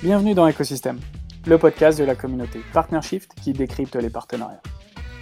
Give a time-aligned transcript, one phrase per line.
[0.00, 1.00] Bienvenue dans Ecosystem,
[1.44, 4.62] le podcast de la communauté PartnerShift qui décrypte les partenariats.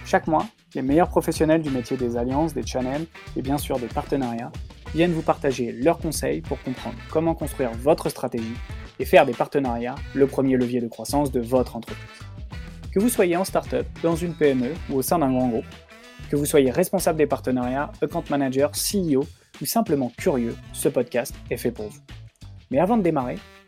[0.05, 3.87] Chaque mois, les meilleurs professionnels du métier des alliances, des channels et bien sûr des
[3.87, 4.51] partenariats
[4.93, 8.53] viennent vous partager leurs conseils pour comprendre comment construire votre stratégie
[8.99, 12.05] et faire des partenariats le premier levier de croissance de votre entreprise.
[12.93, 15.65] Que vous soyez en startup, dans une PME ou au sein d'un grand groupe,
[16.29, 19.25] que vous soyez responsable des partenariats, account manager, CEO
[19.59, 22.01] ou simplement curieux, ce podcast est fait pour vous.
[22.69, 23.37] Mais avant de démarrer,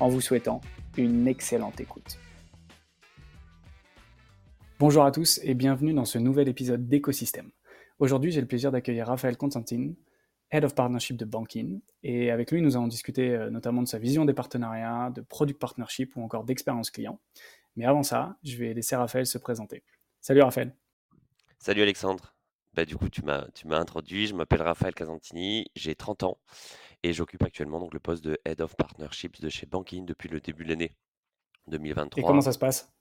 [0.00, 0.60] en vous souhaitant
[0.96, 2.18] une excellente écoute.
[4.78, 7.50] Bonjour à tous et bienvenue dans ce nouvel épisode d'Écosystème.
[7.98, 9.94] Aujourd'hui, j'ai le plaisir d'accueillir Raphaël Constantine,
[10.50, 11.80] Head of Partnership de Bankin.
[12.02, 15.60] Et avec lui, nous allons discuter euh, notamment de sa vision des partenariats, de product
[15.60, 17.20] partnership ou encore d'expérience client.
[17.76, 19.84] Mais avant ça, je vais laisser Raphaël se présenter.
[20.22, 20.74] Salut Raphaël.
[21.58, 22.34] Salut Alexandre.
[22.72, 24.26] Bah, du coup, tu m'as introduit.
[24.26, 26.38] Je m'appelle Raphaël Casantini, j'ai 30 ans
[27.02, 30.40] et j'occupe actuellement donc le poste de Head of Partnerships de chez Banking depuis le
[30.40, 30.96] début de l'année
[31.68, 32.20] 2023.
[32.20, 32.92] Et comment ça se passe?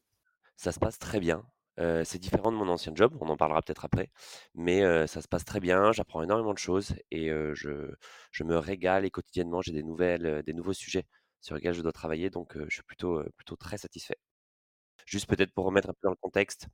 [0.55, 1.45] Ça se passe très bien.
[1.79, 4.11] Euh, c'est différent de mon ancien job, on en parlera peut-être après,
[4.53, 7.93] mais euh, ça se passe très bien, j'apprends énormément de choses et euh, je,
[8.31, 11.05] je me régale et quotidiennement j'ai des nouvelles, des nouveaux sujets
[11.39, 14.17] sur lesquels je dois travailler, donc je suis plutôt, plutôt très satisfait.
[15.05, 16.67] Juste peut-être pour remettre un peu dans le contexte,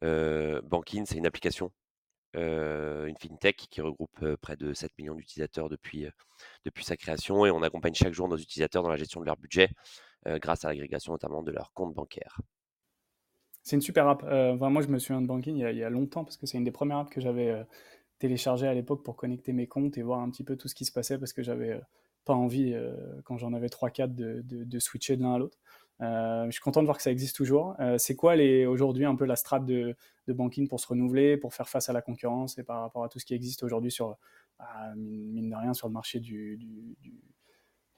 [0.00, 1.70] Bankin, c'est une application
[2.34, 6.06] une fintech qui regroupe près de 7 millions d'utilisateurs depuis,
[6.64, 9.36] depuis sa création et on accompagne chaque jour nos utilisateurs dans la gestion de leur
[9.36, 9.70] budget
[10.26, 12.38] grâce à l'agrégation notamment de leur compte bancaire.
[13.62, 14.22] C'est une super app.
[14.22, 16.70] moi, je me souviens de Banking il y a, longtemps parce que c'est une des
[16.70, 17.66] premières apps que j'avais
[18.18, 20.84] téléchargées à l'époque pour connecter mes comptes et voir un petit peu tout ce qui
[20.84, 21.80] se passait parce que j'avais
[22.24, 22.74] pas envie,
[23.24, 25.58] quand j'en avais 3-4, de, de, switcher de l'un à l'autre.
[26.02, 27.74] Euh, je suis content de voir que ça existe toujours.
[27.80, 28.34] Euh, c'est quoi
[28.66, 29.96] aujourd'hui un peu la strate de,
[30.26, 33.08] de, banking pour se renouveler, pour faire face à la concurrence et par rapport à
[33.08, 34.16] tout ce qui existe aujourd'hui sur,
[34.58, 36.58] bah, mine de rien, sur le marché du,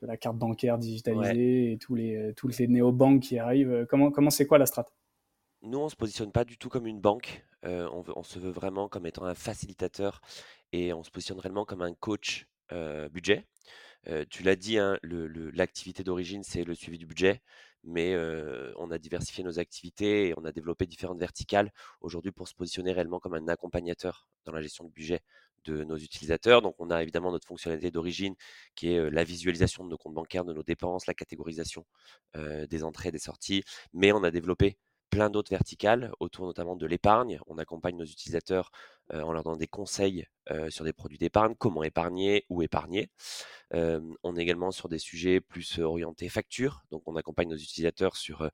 [0.00, 3.87] de la carte bancaire digitalisée et tous les, tous les néobanques qui arrivent.
[3.88, 4.92] Comment, comment c'est quoi la strate?
[5.62, 7.44] Nous, on ne se positionne pas du tout comme une banque.
[7.64, 10.20] Euh, on, on, se veut vraiment comme étant un facilitateur
[10.70, 12.47] et on se positionne réellement comme un coach
[13.10, 13.47] budget.
[14.28, 17.41] tu l'as dit, hein, l'activité d'origine, c'est le suivi du budget
[17.84, 18.16] mais
[18.76, 22.92] on a diversifié nos activités et on a développé différentes verticales aujourd'hui pour se positionner
[22.92, 25.20] réellement comme un accompagnateur dans la gestion du budget
[25.64, 26.62] de nos utilisateurs.
[26.62, 28.34] Donc on a évidemment notre fonctionnalité d'origine
[28.74, 31.84] qui est la visualisation de nos comptes bancaires, de nos dépenses, la catégorisation
[32.34, 34.78] des entrées, des sorties, mais on a développé
[35.10, 37.40] plein d'autres verticales autour notamment de l'épargne.
[37.46, 38.70] On accompagne nos utilisateurs
[39.12, 40.26] en leur donnant des conseils
[40.70, 43.10] sur des produits d'épargne, comment épargner, ou épargner.
[43.72, 46.82] on est également sur des sujets plus orientés factures.
[46.91, 48.50] Donc on accompagne nos utilisateurs sur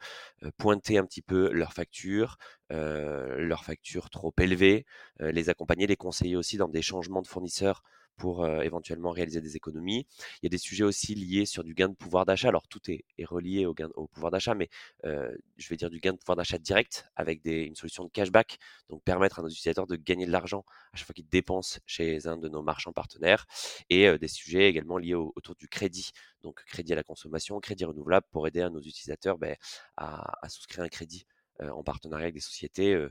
[0.56, 2.36] pointer un petit peu leurs factures,
[2.70, 4.86] leurs factures trop élevées,
[5.20, 7.82] les accompagner, les conseiller aussi dans des changements de fournisseurs
[8.16, 10.06] pour éventuellement réaliser des économies.
[10.42, 12.48] Il y a des sujets aussi liés sur du gain de pouvoir d'achat.
[12.48, 14.68] Alors tout est, relié au, gain, au pouvoir d'achat, mais
[15.02, 18.58] je vais dire du gain de pouvoir d'achat direct avec des, une solution de cashback,
[18.88, 22.26] donc permettre à nos utilisateurs de gagner de l'argent à chaque fois qu'ils dépensent chez
[22.26, 23.46] un de nos marchands partenaires,
[23.90, 26.10] et des sujets également liés autour du crédit,
[26.42, 29.56] donc crédit à la consommation, crédit renouvelable pour aider à nos utilisateurs ben,
[29.96, 31.26] à, souscrire un crédit
[31.60, 33.06] en partenariat avec des sociétés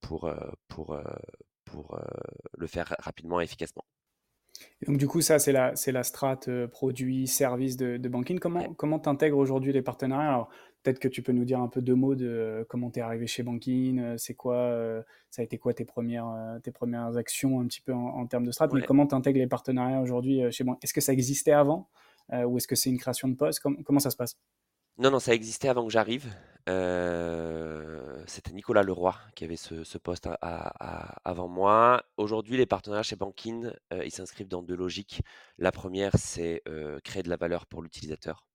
[0.00, 0.32] pour,
[0.68, 0.98] pour,
[1.64, 1.98] pour
[2.56, 3.84] le faire rapidement et efficacement
[4.86, 8.38] donc du coup, ça, c'est la, c'est la strate euh, produit, service de, de banking.
[8.38, 10.28] Comment comment t'intègres aujourd'hui les partenariats?
[10.28, 10.48] Alors,
[10.82, 13.02] peut-être que tu peux nous dire un peu deux mots de euh, comment tu es
[13.02, 17.60] arrivé chez Banking, euh, c'est quoi, ça a été quoi tes premières, tes premières actions
[17.60, 20.64] un petit peu en, termes de strat, mais comment tu intègres les partenariats aujourd'hui chez
[20.64, 21.88] Banking Est-ce que ça existait avant
[22.32, 23.60] ou est-ce que c'est une création de poste?
[23.60, 24.38] Comment ça se passe?
[24.98, 26.26] Non, non, ça existait avant que j'arrive.
[26.66, 32.04] C'était Nicolas Leroy qui avait ce, poste avant moi.
[32.16, 35.22] Aujourd'hui, les partenaires chez Bankin, ils s'inscrivent dans deux logiques.
[35.58, 36.62] La première, c'est
[37.04, 38.46] créer de la valeur pour l'utilisateur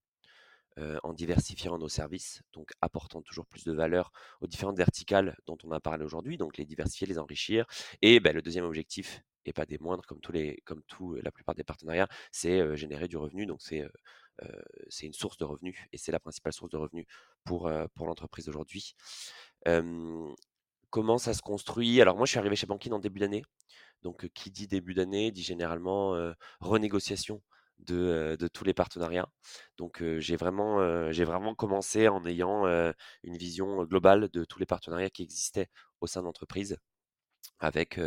[1.03, 5.71] en diversifiant nos services, donc apportant toujours plus de valeur aux différentes verticales dont on
[5.71, 7.65] a parlé aujourd'hui, donc les diversifier, les enrichir.
[8.01, 11.31] Et ben, le deuxième objectif, et pas des moindres comme tous les, comme tout, la
[11.31, 13.45] plupart des partenariats, c'est générer du revenu.
[13.45, 13.85] Donc c'est
[14.89, 17.05] c'est une source de revenus et c'est la principale source de revenus
[17.43, 18.95] pour, pour l'entreprise aujourd'hui.
[20.89, 22.01] comment ça se construit?
[22.01, 23.43] Alors moi, je suis arrivé chez Banking en début d'année.
[24.01, 26.15] Donc qui dit début d'année dit généralement
[26.61, 27.41] renégociation
[27.79, 29.29] de, de tous les partenariats.
[29.77, 32.65] Donc j'ai vraiment, j'ai vraiment commencé en ayant
[33.23, 35.67] une vision globale de tous les partenariats qui existaient
[36.01, 36.77] au sein de l'entreprise
[37.59, 37.99] avec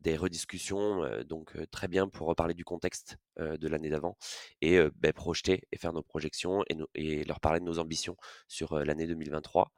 [0.00, 4.16] des rediscussions, donc très bien pour reparler du contexte de l'année d'avant
[4.60, 8.16] et beh, projeter et faire nos projections et, et, leur parler de nos ambitions
[8.48, 9.72] sur l'année 2023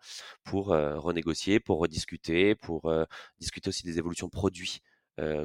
[0.44, 2.92] pour renégocier, pour rediscuter, pour
[3.38, 4.80] discuter aussi des évolutions produits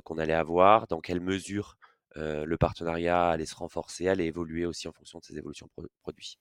[0.03, 1.77] qu'on allait avoir, dans quelle mesure
[2.15, 5.69] le partenariat allait se renforcer, allait évoluer aussi en fonction de ces évolutions
[6.01, 6.37] produits.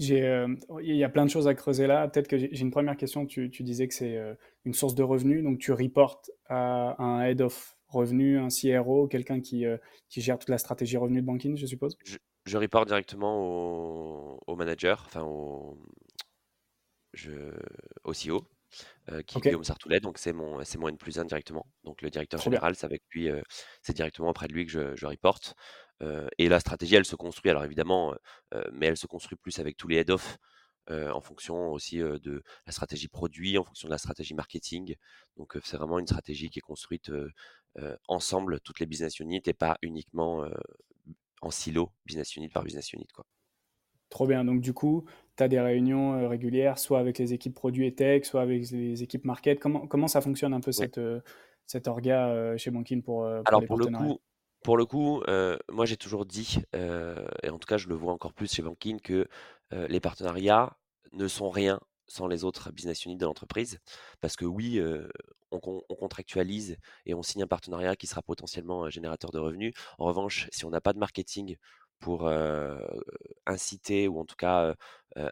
[0.00, 2.08] Euh, il y a plein de choses à creuser là.
[2.08, 3.26] Peut-être que j'ai une première question.
[3.26, 5.42] Tu, disais que c'est euh, une source de revenus.
[5.42, 9.76] Donc, tu reportes à un head of revenus, un CRO, quelqu'un qui, euh,
[10.08, 11.96] qui gère toute la stratégie revenu de banking, je suppose?
[12.04, 15.78] Je, je reporte directement au, au manager, enfin au,
[17.12, 17.30] je,
[18.02, 18.44] au CEO.
[19.26, 21.64] Qui est Guillaume Sartoulet, donc c'est mon, c'est mon N plus 1 directement.
[21.84, 23.28] Donc le directeur général, c'est avec lui,
[23.82, 25.54] c'est directement auprès de lui que je, je reporte.
[26.38, 28.14] Et la stratégie, elle se construit, alors évidemment,
[28.72, 30.38] mais elle se construit plus avec tous les head-off,
[30.90, 34.96] en fonction aussi de la stratégie produit, en fonction de la stratégie marketing.
[35.36, 37.10] Donc c'est vraiment une stratégie qui est construite
[38.08, 40.46] ensemble, toutes les business units, et pas uniquement
[41.42, 43.08] en silo, business unit par business unit.
[43.14, 43.24] Quoi.
[44.14, 44.44] Trop bien.
[44.44, 45.04] Donc, du coup,
[45.36, 48.70] tu as des réunions euh, régulières, soit avec les équipes produits et tech, soit avec
[48.70, 49.58] les équipes market.
[49.58, 51.20] Comment, comment ça fonctionne un peu cette, euh,
[51.66, 54.20] cette orga euh, chez Banking pour, pour Alors, pour le coup,
[54.64, 55.22] pour le coup,
[55.70, 58.98] moi j'ai toujours dit, et en tout cas je le vois encore plus chez Banking,
[59.00, 59.28] que
[59.70, 60.76] les partenariats
[61.12, 63.78] ne sont rien sans les autres business units de l'entreprise.
[64.20, 64.80] Parce que oui,
[65.50, 69.74] on, on, contractualise et on signe un partenariat qui sera potentiellement générateur de revenus.
[69.98, 71.56] En revanche, si on n'a pas de marketing
[72.00, 72.30] pour
[73.46, 74.74] inciter ou en tout cas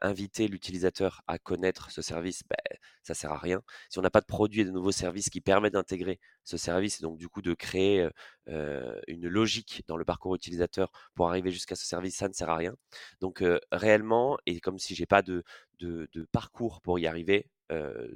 [0.01, 3.63] inviter l'utilisateur à connaître ce service, ben, ça sert à rien.
[3.91, 7.01] Si on n'a pas de produit et de nouveaux services qui permettent d'intégrer ce service
[7.01, 8.09] et donc du coup de créer
[8.47, 12.57] une logique dans le parcours utilisateur pour arriver jusqu'à ce service, ça ne sert à
[12.57, 12.75] rien.
[13.21, 15.45] Donc réellement, et comme si j'ai pas de,
[15.81, 17.49] de, parcours pour y arriver,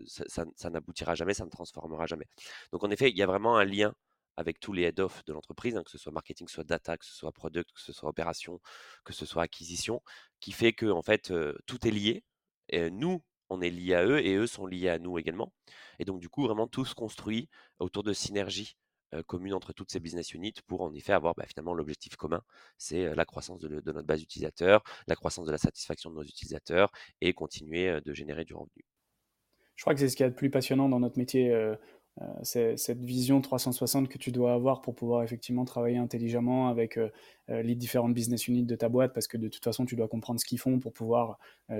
[0.06, 2.26] ça, ça n'aboutira jamais, ça ne transformera jamais.
[2.72, 3.94] Donc en effet, il y a vraiment un lien
[4.37, 6.97] avec tous les head-off de l'entreprise, hein, que ce soit marketing, que ce soit data,
[6.97, 8.61] que ce soit product, que ce soit opération,
[9.05, 10.03] que ce soit acquisition,
[10.41, 11.33] qui fait que en fait
[11.67, 12.25] tout est lié.
[12.73, 15.53] Nous, on est liés à eux et eux sont liés à nous également.
[15.99, 17.49] Et donc du coup, vraiment tout se construit
[17.79, 18.77] autour de synergies
[19.27, 22.43] communes entre toutes ces business units pour en effet avoir bah, finalement l'objectif commun,
[22.77, 26.91] c'est la croissance de, notre base utilisateur, la croissance de la satisfaction de nos utilisateurs
[27.21, 28.85] et continuer de générer du revenu.
[29.77, 31.55] Je crois que c'est ce qu'il y a de plus passionnant dans notre métier
[32.45, 37.11] cette vision 360 que tu dois avoir pour pouvoir effectivement travailler intelligemment avec euh, euh,
[37.48, 40.40] les différentes business units de ta boîte, parce que de toute façon, tu dois comprendre
[40.40, 41.38] ce qu'ils font pour pouvoir,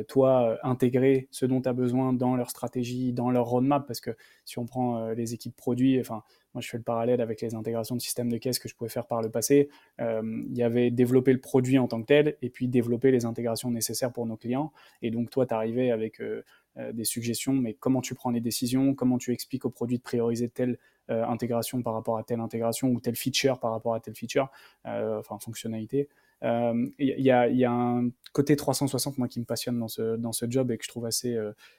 [0.08, 4.10] toi, intégrer ce dont tu as besoin dans leur stratégie, dans leur roadmap, parce que
[4.44, 6.22] si on prend les équipes produits, enfin,
[6.54, 8.90] moi je fais le parallèle avec les intégrations de systèmes de caisse que je pouvais
[8.90, 9.68] faire par le passé,
[9.98, 13.70] il y avait développer le produit en tant que tel, et puis développer les intégrations
[13.70, 14.72] nécessaires pour nos clients,
[15.02, 18.94] et donc toi, tu arrivais avec euh, des suggestions, mais comment tu prends les décisions,
[18.94, 20.78] comment tu expliques au produit de prioriser telle
[21.11, 24.50] euh, intégration par rapport à telle intégration ou tel feature par rapport à telle feature,
[24.87, 26.08] euh, enfin fonctionnalité.
[26.43, 30.70] Il y, a un côté 360 moi qui me passionne dans ce, dans ce job
[30.70, 31.35] et que je trouve assez,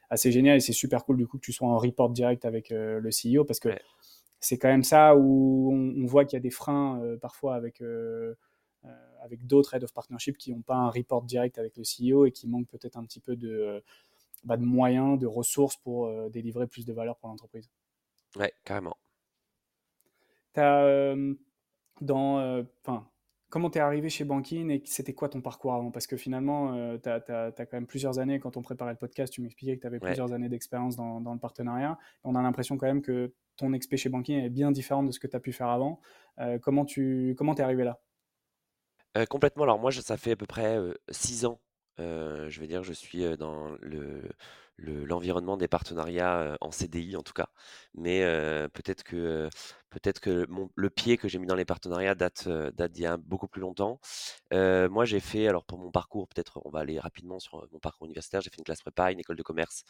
[0.10, 2.72] assez génial et c'est super cool du coup que tu sois en report direct avec
[2.72, 3.70] le CEO parce que
[4.40, 7.84] c'est quand même ça où on, voit qu'il y a des freins parfois avec
[9.22, 12.32] avec d'autres head of partnership qui n'ont pas un report direct avec le CEO et
[12.32, 13.84] qui manquent peut-être un petit peu de,
[14.44, 17.70] bah, de moyens, de ressources pour euh, délivrer plus de valeur pour l'entreprise.
[18.36, 18.96] Ouais, carrément.
[20.60, 21.34] As, euh,
[22.02, 22.64] dans, euh,
[23.50, 25.92] comment tu es arrivé chez Banking et c'était quoi ton parcours avant?
[25.92, 29.42] Parce que finalement, tu as, quand même plusieurs années, quand on préparait le podcast, tu
[29.42, 31.98] m'expliquais que tu avais plusieurs années d'expérience dans, dans, le partenariat.
[32.24, 35.20] On a l'impression quand même que ton expé chez Banking est bien différent de ce
[35.20, 36.00] que tu as pu faire avant.
[36.62, 38.00] comment tu comment es arrivé là?
[39.30, 39.64] Complètement.
[39.64, 40.78] Alors moi, ça fait à peu près
[41.10, 41.60] six ans
[41.98, 44.22] je vais dire, je suis dans le,
[44.78, 47.50] l'environnement des partenariats en CDI en tout cas.
[47.96, 48.22] Mais
[48.74, 49.50] peut-être que,
[49.90, 53.06] peut-être que mon, le pied que j'ai mis dans les partenariats date, date d'il y
[53.06, 54.00] a beaucoup plus longtemps.
[54.52, 58.06] moi, j'ai fait, alors pour mon parcours, peut-être on va aller rapidement sur mon parcours
[58.06, 59.84] universitaire, j'ai fait une classe prépa, une école de commerce.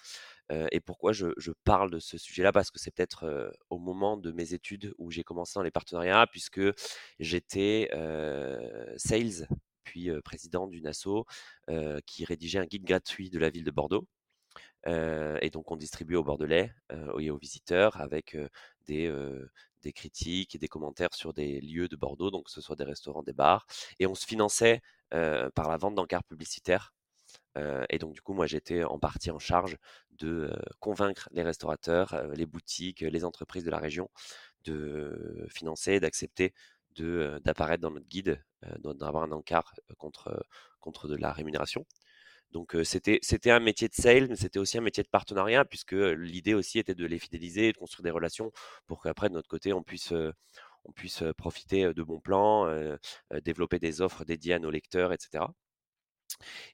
[0.49, 2.51] et pourquoi je, je, parle de ce sujet-là?
[2.51, 6.27] Parce que c'est peut-être au moment de mes études où j'ai commencé dans les partenariats,
[6.31, 6.61] puisque
[7.19, 7.89] j'étais
[8.97, 9.47] sales
[9.83, 11.25] puis président d'une asso
[12.05, 14.07] qui rédigeait un guide gratuit de la ville de Bordeaux.
[14.87, 16.73] Et donc on distribuait aux Bordelais
[17.13, 18.37] aux visiteurs avec
[18.85, 19.11] des,
[19.93, 23.23] critiques et des commentaires sur des lieux de Bordeaux, donc que ce soit des restaurants,
[23.23, 23.65] des bars.
[23.99, 26.93] Et on se finançait par la vente d'encarts publicitaires.
[27.89, 29.77] et donc du coup, moi j'étais en partie en charge
[30.11, 34.09] de convaincre les restaurateurs, les boutiques, les entreprises de la région
[34.63, 36.53] de financer, d'accepter
[37.43, 38.43] d'apparaître dans notre guide,
[38.83, 40.45] d'avoir un encart contre,
[40.79, 41.85] contre de la rémunération.
[42.51, 46.53] Donc c'était un métier de sales, mais c'était aussi un métier de partenariat puisque l'idée
[46.53, 48.51] aussi était de les fidéliser, de construire des relations
[48.87, 50.13] pour qu'après de notre côté on puisse
[50.85, 52.67] on puisse profiter de bons plans,
[53.43, 55.43] développer des offres dédiées à nos lecteurs, etc.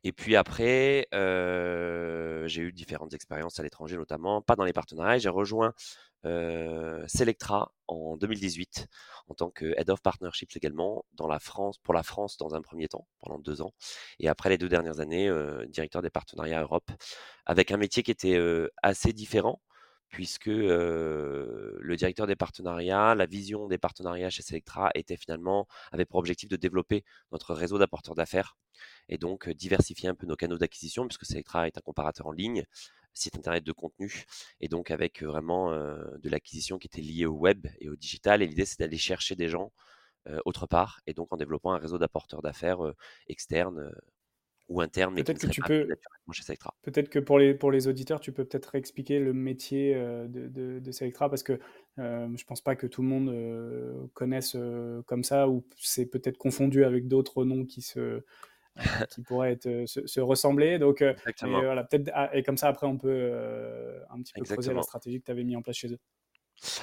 [0.03, 5.17] Et puis après, j'ai eu différentes expériences à l'étranger notamment, pas dans les partenariats.
[5.17, 5.73] J'ai rejoint
[6.23, 8.87] Selectra en 2018
[9.27, 12.61] en tant que Head of Partnerships également dans la France, pour la France dans un
[12.61, 13.73] premier temps, pendant deux ans.
[14.19, 15.31] Et après les deux dernières années,
[15.67, 16.91] directeur des partenariats Europe,
[17.45, 18.39] avec un métier qui était
[18.81, 19.61] assez différent
[20.09, 26.19] puisque le directeur des partenariats, la vision des partenariats chez Selectra était finalement, avait pour
[26.19, 28.55] objectif de développer notre réseau d'apporteurs d'affaires
[29.09, 32.65] et donc diversifier un peu nos canaux d'acquisition, puisque Selectra est un comparateur en ligne,
[33.13, 34.25] site internet de contenu,
[34.59, 38.41] et donc avec vraiment de l'acquisition qui était liée au web et au digital.
[38.41, 39.71] Et l'idée, c'est d'aller chercher des gens
[40.45, 42.79] autre part, et donc en développant un réseau d'apporteurs d'affaires
[43.27, 43.91] externes
[44.69, 45.87] ou interne, peut-être que tu peux
[46.81, 50.47] Peut-être que pour les, pour les auditeurs, tu peux peut-être expliquer le métier euh, de,
[50.47, 51.59] de, de Selectra parce que
[51.99, 54.55] euh, je pense pas que tout le monde euh, connaisse
[55.05, 58.23] comme ça ou c'est peut-être confondu avec d'autres noms qui se
[59.11, 60.79] qui pourraient être, se, ressembler.
[60.79, 63.31] Donc, et, voilà, peut-être ah, et comme ça après on peut
[64.09, 65.99] un petit peu creuser la stratégie que tu avais mis en place chez eux.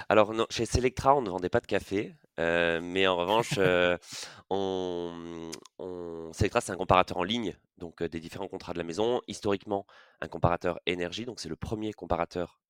[0.09, 3.97] Alors non, chez Selectra, on ne vendait pas de café, euh, mais en revanche, euh,
[4.51, 5.51] on,
[6.33, 9.21] Selectra, c'est un comparateur en ligne, donc euh, des différents contrats de la maison.
[9.27, 9.87] Historiquement,
[10.21, 12.61] un comparateur énergie, donc c'est le premier comparateur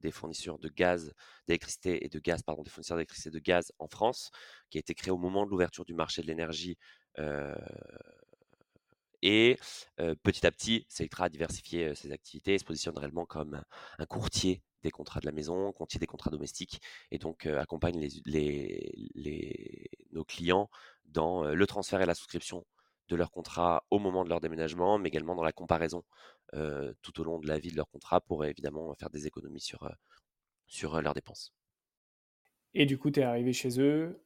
[0.00, 1.12] des fournisseurs de gaz,
[1.48, 4.30] d'électricité et de gaz, pardon, des fournisseurs d'électricité et de gaz en France,
[4.70, 6.76] qui a été créé au moment de l'ouverture du marché de l'énergie.
[9.22, 9.58] Et
[10.22, 13.62] petit à petit, Selectra a diversifié ses activités et se positionne réellement comme
[13.98, 19.90] un courtier des contrats de la maison, contient des contrats domestiques et donc accompagne les,
[20.12, 20.70] nos clients
[21.04, 22.64] dans le transfert et la souscription
[23.08, 26.02] de leur contrat au moment de leur déménagement, mais également dans la comparaison
[27.02, 29.90] tout au long de la vie de leur contrat pour évidemment faire des économies sur,
[30.66, 31.52] sur leurs dépenses.
[32.72, 34.24] Et du coup, tu es arrivé chez eux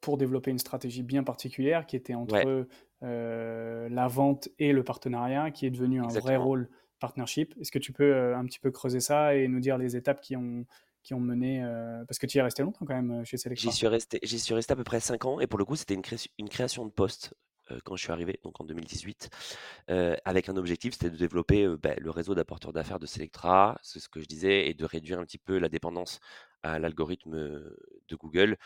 [0.00, 2.66] pour développer une stratégie bien particulière qui était entre
[3.02, 6.68] la vente et le partenariat, qui est devenu un vrai rôle
[7.00, 7.54] partnership.
[7.60, 10.20] Est-ce que tu peux euh, un petit peu creuser ça et nous dire les étapes
[10.20, 10.64] qui ont,
[11.02, 13.38] qui ont mené euh, Parce que tu y es resté longtemps quand même euh, chez
[13.38, 13.68] Selectra.
[13.68, 15.74] J'y suis resté, j'y suis resté à peu près 5 ans et pour le coup,
[15.74, 16.02] c'était une,
[16.38, 17.34] une création de poste
[17.84, 19.30] quand je suis arrivé, donc en 2018,
[20.24, 24.08] avec un objectif, c'était de développer bah, le réseau d'apporteurs d'affaires de Selectra, c'est ce
[24.08, 26.18] que je disais, et de réduire un petit peu la dépendance
[26.64, 28.56] à l'algorithme de Google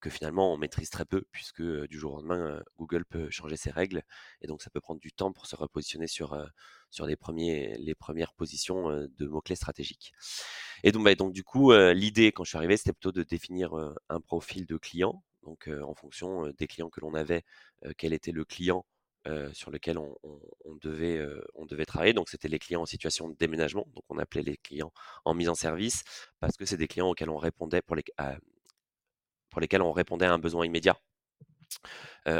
[0.00, 3.70] que finalement on maîtrise très peu puisque du jour au lendemain Google peut changer ses
[3.70, 4.02] règles
[4.40, 6.36] et donc ça peut prendre du temps pour se repositionner sur
[6.90, 10.12] sur les premiers les premières positions de mots clés stratégiques.
[10.82, 13.74] Et donc bah, donc du coup l'idée quand je suis arrivé c'était plutôt de définir
[14.08, 17.44] un profil de client donc en fonction des clients que l'on avait
[17.96, 18.84] quel était le client
[19.52, 20.16] sur lequel on,
[20.82, 21.22] devait,
[21.54, 22.14] on devait travailler.
[22.14, 23.86] Donc, c'était les clients en situation de déménagement.
[23.94, 24.92] Donc, on appelait les clients
[25.24, 26.04] en mise en service
[26.40, 28.04] parce que c'est des clients auxquels on répondait pour les,
[29.50, 30.96] pour lesquels on répondait à un besoin immédiat.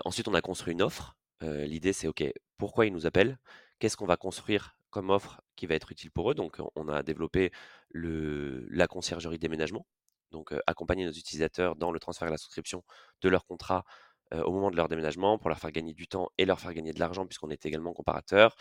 [0.05, 1.17] ensuite, on a construit une offre.
[1.41, 2.25] L'idée, c'est OK,
[2.59, 3.39] pourquoi ils nous appellent?
[3.79, 6.35] Qu'est-ce qu'on va construire comme offre qui va être utile pour eux?
[6.35, 7.51] Donc, on a développé
[7.93, 9.87] la conciergerie déménagement.
[10.31, 12.85] Donc, accompagner nos utilisateurs dans le transfert et la souscription
[13.23, 13.85] de leur contrat
[14.33, 16.93] au moment de leur déménagement pour leur faire gagner du temps et leur faire gagner
[16.93, 18.55] de l'argent puisqu'on est également comparateur.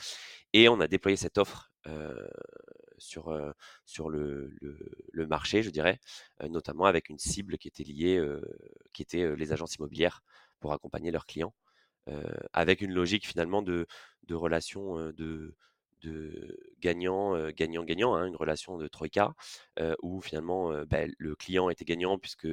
[0.54, 1.72] Et on a déployé cette offre
[3.00, 3.54] sur,
[3.86, 4.56] sur le,
[5.12, 6.00] le, marché, je dirais,
[6.50, 8.22] notamment avec une cible qui était liée,
[8.94, 10.22] qui était les agences immobilières
[10.60, 11.54] pour accompagner leurs clients,
[12.54, 13.88] avec une logique finalement de,
[14.24, 15.56] de relation de,
[16.02, 19.34] de gagnant, gagnant, gagnant, hein, une relation de troïka,
[20.02, 22.48] où finalement bah, le client était gagnant puisque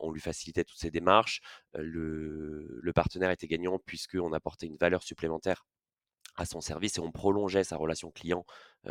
[0.00, 1.40] on lui facilitait toutes ses démarches,
[1.74, 5.64] le, le partenaire était gagnant puisqu'on apportait une valeur supplémentaire
[6.42, 8.44] à son service et on prolongeait sa relation client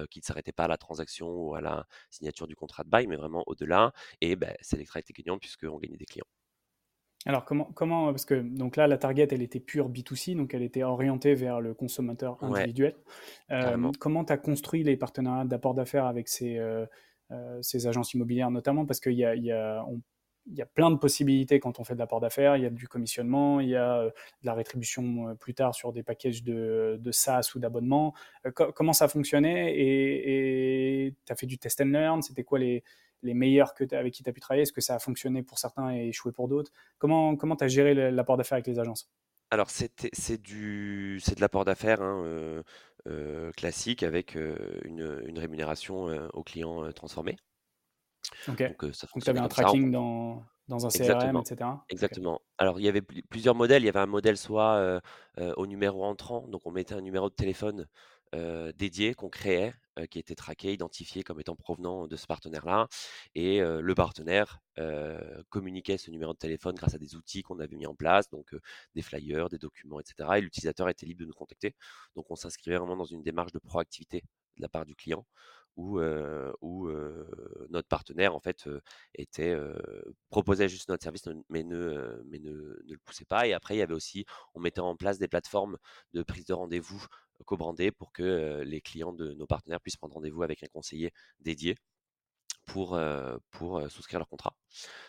[0.09, 3.07] qui ne s'arrêtait pas à la transaction ou à la signature du contrat de bail,
[3.07, 3.91] mais vraiment au-delà.
[4.21, 6.25] Et ben, Selectra était gagnant puisqu'on gagnait des clients.
[7.25, 10.63] Alors comment, comment, parce que donc là la target elle était pure B2C, donc elle
[10.63, 12.95] était orientée vers le consommateur individuel.
[13.99, 16.59] comment tu as construit les partenariats d'apport d'affaires avec ces,
[17.61, 19.85] ces agences immobilières notamment parce qu'il y a, y a
[20.47, 22.57] il y a plein de possibilités quand on fait de l'apport d'affaires.
[22.57, 25.75] Il y a du commissionnement, il y a euh, de la rétribution euh, plus tard
[25.75, 28.13] sur des packages de, de SaaS ou d'abonnement.
[28.45, 32.21] Euh, comment ça fonctionnait Et tu as fait du test and learn?
[32.21, 32.83] C'était quoi les,
[33.21, 34.63] les meilleurs que avec qui tu as pu travailler?
[34.63, 36.71] Est-ce que ça a fonctionné pour certains et échoué pour d'autres?
[36.97, 39.09] Comment tu as géré l'apport d'affaires avec les agences?
[39.51, 42.63] Alors c'est du c'est de l'apport d'affaires hein,
[43.57, 47.35] classique avec une, une rémunération aux clients transformés.
[48.47, 51.69] Donc, tu avais un tracking dans, dans un CRM, Exactement, etc.
[51.89, 52.41] exactement.
[52.57, 53.83] Alors il y avait plusieurs modèles.
[53.83, 55.01] Il y avait un modèle soit,
[55.37, 57.87] au numéro entrant, donc on mettait un numéro de téléphone,
[58.75, 59.73] dédié qu'on créait,
[60.09, 62.87] qui était traqué, identifié comme étant provenant de ce partenaire-là
[63.35, 64.59] et le partenaire,
[65.49, 68.55] communiquait ce numéro de téléphone grâce à des outils qu'on avait mis en place, donc
[68.95, 71.75] des flyers, des documents et cetera et l'utilisateur était libre de nous contacter.
[72.15, 74.23] Donc on s'inscrivait vraiment dans une démarche de proactivité
[74.55, 75.25] de la part du client
[75.77, 75.99] où,
[77.69, 78.69] notre partenaire en fait
[79.15, 79.55] était
[80.29, 84.25] proposait juste notre service mais ne le poussait pas et après il y avait aussi
[84.53, 85.77] on mettait en place des plateformes
[86.13, 87.05] de prise de rendez-vous
[87.45, 91.75] co-brandées pour que les clients de nos partenaires puissent prendre rendez-vous avec un conseiller dédié
[92.65, 92.99] pour,
[93.89, 94.55] souscrire leur contrat.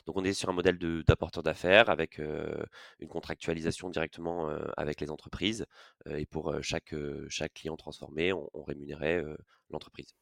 [0.06, 5.66] Donc on est sur un modèle d'apporteur d'affaires avec une contractualisation directement avec les entreprises
[6.06, 6.94] et pour chaque,
[7.54, 9.22] client transformé, on rémunérait
[9.70, 10.14] l'entreprise.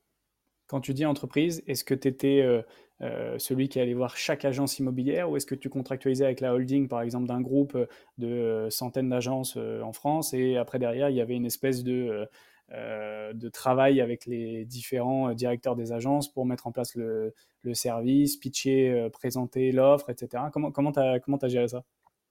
[0.70, 2.62] Quand tu dis entreprise, est-ce que tu étais euh,
[3.00, 6.54] euh, celui qui allait voir chaque agence immobilière ou est-ce que tu contractualisais avec la
[6.54, 7.76] holding, par exemple, d'un groupe
[8.18, 12.24] de centaines d'agences euh, en France et après derrière, il y avait une espèce de,
[12.70, 17.34] de travail avec les différents directeurs des agences pour mettre en place le,
[17.72, 20.44] service, pitcher, présenter l'offre, etc.
[20.52, 21.82] Comment tu as, as géré ça?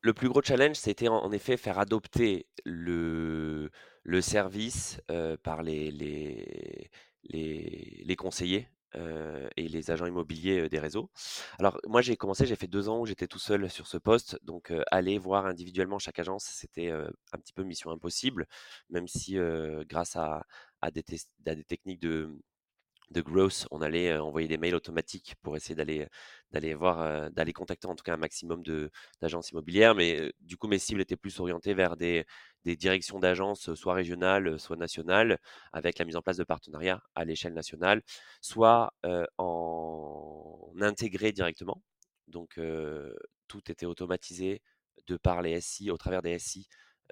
[0.01, 3.69] Le plus gros challenge, c'était en effet faire adopter le,
[4.03, 5.01] le service
[5.43, 6.89] par les, les,
[7.24, 8.68] les, conseillers
[9.56, 11.12] et les agents immobiliers des réseaux.
[11.60, 14.40] Alors moi j'ai commencé, j'ai fait deux ans où j'étais tout seul sur ce poste,
[14.44, 18.48] donc aller voir individuellement chaque agence, c'était un petit peu mission impossible,
[18.90, 19.38] même si
[19.88, 20.44] grâce à,
[20.92, 21.04] des,
[21.64, 22.32] techniques de,
[23.18, 26.08] growth, on allait envoyer des mails automatiques pour essayer d'aller
[26.52, 28.64] d'aller voir, d'aller contacter en tout cas un maximum
[29.22, 29.94] d'agences immobilières.
[29.96, 32.26] Mais du coup, mes cibles étaient plus orientées vers des,
[32.66, 35.39] des directions d'agences, soit régionales, soit nationales,
[35.74, 38.01] avec la mise en place de partenariats à l'échelle nationale,
[38.42, 38.94] soit
[39.38, 41.82] en intégré directement.
[42.28, 42.60] Donc
[43.48, 44.62] tout était automatisé
[45.08, 46.68] de par les SI, au travers des SI,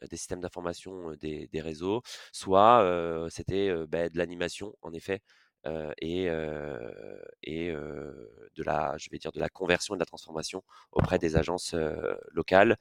[0.09, 2.01] des systèmes d'information des, réseaux,
[2.31, 5.21] soit c'était bah, de l'animation, en effet,
[6.01, 6.25] et,
[7.43, 11.35] et de la, je vais dire, de la conversion et de la transformation auprès des
[11.35, 11.75] agences
[12.31, 12.77] locales.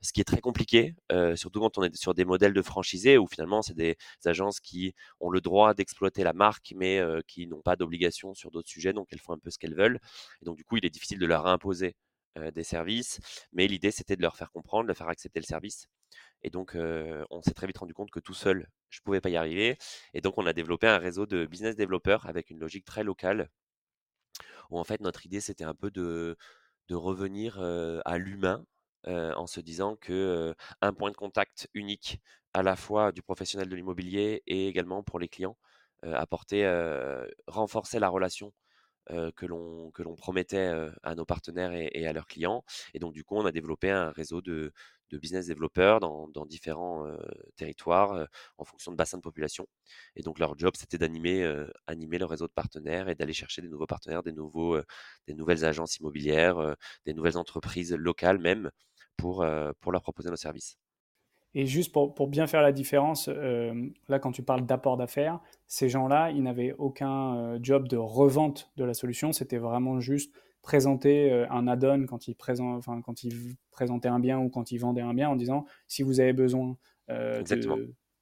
[0.00, 0.94] Ce qui est très compliqué,
[1.34, 4.94] surtout quand on est sur des modèles de franchisés où finalement c'est des agences qui
[5.20, 9.08] ont le droit d'exploiter la marque, mais qui n'ont pas d'obligation sur d'autres sujets, donc
[9.12, 9.98] elles font un peu ce qu'elles veulent.
[10.42, 11.96] Et donc du coup, il est difficile de leur imposer
[12.54, 13.18] des services,
[13.52, 15.88] mais l'idée c'était de leur faire comprendre, de leur faire accepter le service.
[16.42, 19.30] Et donc, on s'est très vite rendu compte que tout seul, je ne pouvais pas
[19.30, 19.76] y arriver.
[20.14, 23.48] Et donc, on a développé un réseau de business développeurs avec une logique très locale,
[24.70, 26.36] où en fait, notre idée, c'était un peu de,
[26.88, 27.60] de revenir
[28.04, 28.64] à l'humain,
[29.06, 32.20] en se disant que un point de contact unique,
[32.54, 35.56] à la fois du professionnel de l'immobilier et également pour les clients,
[36.02, 36.66] apporter,
[37.46, 38.52] renforcer la relation
[39.36, 42.64] que l'on que l'on promettait à nos partenaires et, à leurs clients.
[42.94, 44.72] Et donc du coup, on a développé un réseau de,
[45.10, 47.06] de business développeurs dans, dans différents
[47.56, 48.26] territoires
[48.58, 49.66] en fonction de bassins de population.
[50.16, 51.44] Et donc leur job, c'était d'animer
[51.86, 54.78] animer le réseau de partenaires et d'aller chercher des nouveaux partenaires, des nouveaux
[55.26, 58.70] des nouvelles agences immobilières, des nouvelles entreprises locales même
[59.16, 59.44] pour
[59.80, 60.76] pour leur proposer nos services.
[61.54, 65.88] Et juste pour, pour, bien faire la différence, là, quand tu parles d'apport d'affaires, ces
[65.88, 69.32] gens-là, ils n'avaient aucun job de revente de la solution.
[69.32, 70.32] C'était vraiment juste
[70.62, 75.00] présenter un add-on quand ils, présent, quand ils présentaient un bien ou quand ils vendaient
[75.00, 76.76] un bien en disant si vous avez besoin
[77.08, 77.42] de,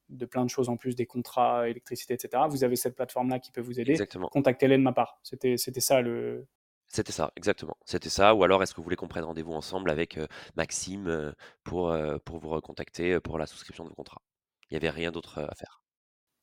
[0.09, 3.53] de, plein de choses en plus, des contrats, électricité, etc., vous avez cette plateforme-là qui
[3.53, 3.95] peut vous aider.
[4.31, 5.21] Contactez-les de ma part.
[5.23, 6.47] C'était ça le,
[6.89, 7.77] c'était ça, exactement.
[7.85, 8.35] C'était ça.
[8.35, 10.19] Ou alors, est-ce que vous voulez qu'on prenne rendez-vous ensemble avec
[10.57, 14.23] Maxime pour, pour vous recontacter pour la souscription de contrat
[14.71, 15.83] Il n'y avait rien d'autre à faire.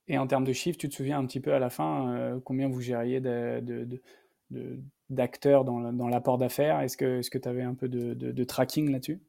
[0.07, 2.69] Et en termes de chiffres, tu te souviens un petit peu à la fin combien
[2.69, 3.19] vous gériez
[5.09, 6.81] d'acteurs dans l'apport d'affaires?
[6.81, 9.21] Est-ce que tu avais un peu de, tracking là-dessus?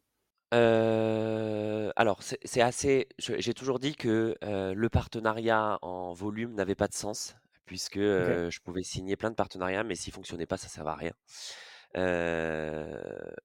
[0.53, 3.09] Alors, c'est assez.
[3.19, 8.83] J'ai toujours dit que le partenariat en volume n'avait pas de sens puisque je pouvais
[8.83, 11.13] signer plein de partenariats, mais s'ils ne fonctionnaient pas, ça ne servait à rien.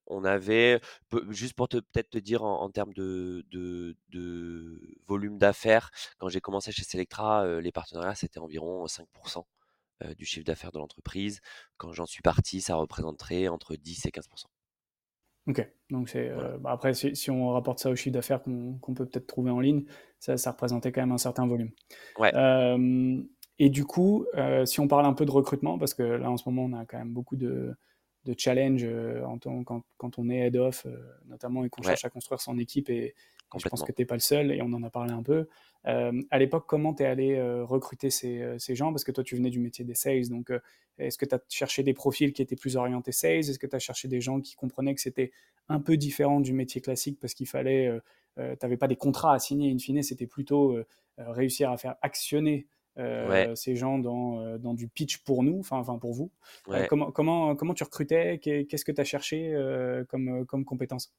[0.08, 0.80] on avait,
[1.30, 3.46] juste pour peut-être te dire en, termes de,
[5.08, 9.44] volume d'affaires, quand j'ai commencé chez Selectra, les partenariats, c'était environ 5%
[10.18, 11.42] du chiffre d'affaires de l'entreprise.
[11.78, 14.46] Quand j'en suis parti, ça représenterait entre 10 et 15%.
[15.48, 19.26] Ok, donc c'est bah, après si, on rapporte ça au chiffre d'affaires qu'on peut peut-être
[19.26, 19.86] trouver en ligne,
[20.20, 21.72] ça, représentait quand même un certain volume.
[22.20, 22.32] Ouais.
[23.64, 26.38] Et du coup, euh, si on parle un peu de recrutement, parce que là en
[26.38, 27.76] ce moment on a quand même beaucoup de,
[28.36, 29.24] challenges euh,
[29.98, 30.98] quand, on est head off, euh,
[31.28, 33.14] notamment, et qu'on cherche à construire son équipe et,
[33.60, 35.48] je pense que tu n'es pas le seul et on en a parlé un peu.
[35.86, 38.92] Euh, à l'époque, comment tu es allé euh, recruter ces, ces gens?
[38.92, 40.30] Parce que toi, tu venais du métier des sales.
[40.30, 40.60] Donc, euh,
[40.98, 43.40] est-ce que tu as cherché des profils qui étaient plus orientés sales?
[43.40, 45.32] Est-ce que tu as cherché des gens qui comprenaient que c'était
[45.70, 47.92] un peu différent du métier classique parce qu'il fallait,
[48.38, 49.72] tu n'avais pas des contrats à signer?
[49.72, 50.78] In fine, c'était plutôt
[51.18, 55.60] réussir à faire actionner Ouais, euh, ces gens dans, euh, dans du pitch pour nous,
[55.60, 56.32] enfin, pour vous.
[56.68, 56.88] Euh, ouais.
[56.88, 58.40] comment, comment, comment tu recrutais?
[58.40, 59.56] Qu'est- Qu'est-ce que tu as cherché
[60.10, 61.14] comme, comme compétences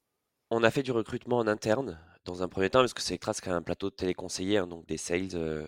[0.50, 3.56] On a fait du recrutement en interne dans un premier temps, parce que c'est même
[3.56, 5.66] un plateau de téléconseillers, hein, donc des sales euh,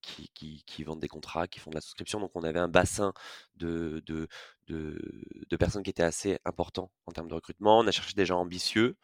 [0.00, 2.20] qui, qui- qui vendent des contrats, qui font de la souscription.
[2.20, 3.12] Donc on avait un bassin
[3.56, 4.26] de, de,
[4.68, 4.98] de,
[5.48, 7.80] de personnes qui étaient assez important en termes de recrutement.
[7.80, 8.96] On a cherché des gens ambitieux,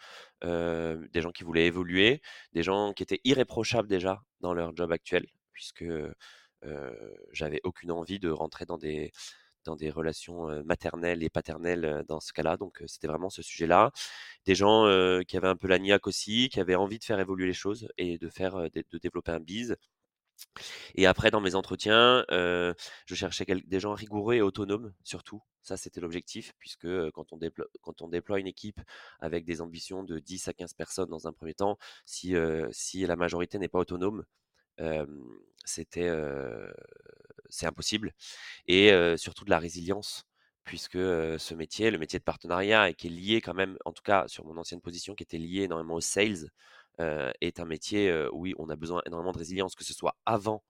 [0.44, 2.22] euh, des gens qui voulaient évoluer,
[2.54, 5.84] des gens qui étaient irréprochables déjà dans leur job actuel, puisque
[7.32, 9.12] j'avais aucune envie de rentrer dans des,
[9.64, 12.56] dans des relations maternelles et paternelles dans ce cas-là.
[12.56, 13.92] Donc c'était vraiment ce sujet-là
[14.46, 14.84] des gens
[15.26, 17.88] qui avaient un peu la niaque aussi, qui avaient envie de faire évoluer les choses
[17.98, 19.76] et de faire de, développer un biz.
[20.94, 22.74] Et après, dans mes entretiens, je
[23.14, 25.42] cherchais des gens rigoureux et autonomes, surtout.
[25.62, 27.38] Ça, c'était l'objectif, puisque quand on,
[27.82, 28.80] quand on déploie une équipe
[29.20, 32.34] avec des ambitions de 10 à 15 personnes dans un premier temps, si,
[32.70, 34.24] si la majorité n'est pas autonome,
[35.64, 36.10] c'était,
[37.48, 38.12] c'est impossible
[38.66, 40.24] et surtout de la résilience
[40.64, 44.02] puisque, ce métier, le métier de partenariat et qui est lié quand même, en tout
[44.02, 46.50] cas sur mon ancienne position, qui était lié énormément au sales,
[46.98, 50.64] est un métier, où oui, on a besoin énormément de résilience, que ce soit avant,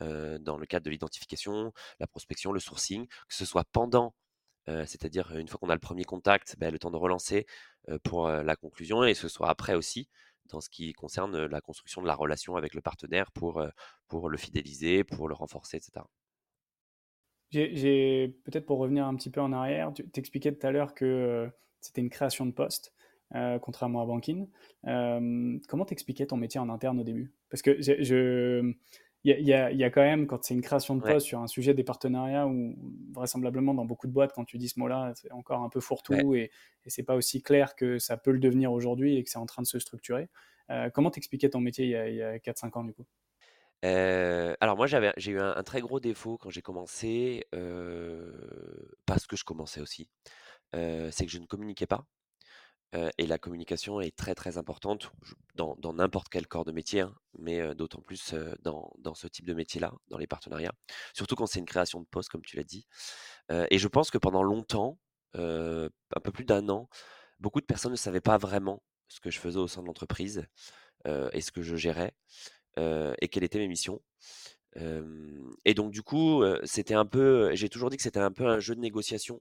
[0.00, 4.14] dans le cadre de l'identification, la prospection, le sourcing, que ce soit pendant,
[4.66, 7.46] c'est-à-dire, une fois qu'on a le premier contact, bah, le temps de relancer,
[8.02, 10.08] pour, la conclusion et que ce soit après aussi,
[10.50, 13.62] dans ce qui concerne, la construction de la relation avec le partenaire pour,
[14.08, 16.08] pour le fidéliser, pour le renforcer et cetera.
[17.50, 21.50] J'ai, peut-être pour revenir un petit peu en arrière, tu t'expliquais tout à l'heure que
[21.80, 22.92] c'était une création de poste,
[23.62, 24.46] contrairement à Bankin.
[24.86, 27.32] Euh, comment t'expliquais ton métier en interne au début?
[27.48, 28.74] Parce que je-
[29.24, 31.40] il y a, y y quand même, quand c'est une création de Ouais, poste sur
[31.40, 32.76] un sujet des partenariats, ou
[33.12, 36.22] vraisemblablement dans beaucoup de boîtes, quand tu dis ce mot-là, c'est encore un peu ouais.
[36.22, 36.50] fourre-tout et,
[36.84, 39.46] et c'est pas aussi clair que ça peut le devenir aujourd'hui et que c'est en
[39.46, 40.28] train de se structurer.
[40.70, 43.06] Euh, comment t'expliquais ton métier il y a, a 4-5 ans du coup?
[43.84, 48.90] Heu, alors moi j'avais j'ai eu un un très gros défaut quand j'ai commencé, heu,
[49.06, 50.10] parce que je commençais aussi,
[50.72, 52.06] c'est que je ne communiquais pas,
[52.92, 55.12] et la communication est très, très importante,
[55.54, 59.54] dans n'importe quel corps de métier, hein, mais d'autant plus, dans dans ce type de
[59.54, 60.72] métier-là, dans les partenariats.
[61.12, 62.86] Surtout quand c'est une création de poste comme tu l'as dit,
[63.50, 64.98] et je pense que pendant longtemps,
[65.34, 66.88] un peu plus d'un an,
[67.40, 70.46] beaucoup de personnes ne savaient pas vraiment ce que je faisais au sein de l'entreprise,
[71.06, 72.12] et ce que je gérais,
[72.76, 74.00] et quelles étaient mes missions.
[75.64, 78.60] Et donc du coup, c'était un peu j'ai toujours dit que c'était un peu un
[78.60, 79.40] jeu de négociation,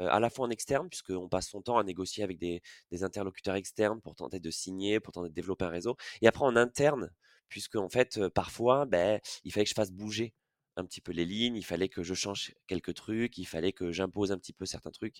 [0.00, 2.62] heu, à la fois en externe, puisqu'on passe son temps à négocier avec des
[3.02, 6.56] interlocuteurs externes pour tenter de signer, pour tenter de développer un réseau et après en
[6.56, 7.10] interne,
[7.48, 10.34] puisqu'en fait, heu, parfois, beh, il fallait que je fasse bouger
[10.76, 13.92] un petit peu les lignes, il fallait que je change quelques trucs, il fallait que
[13.92, 15.18] j'impose un petit peu certains trucs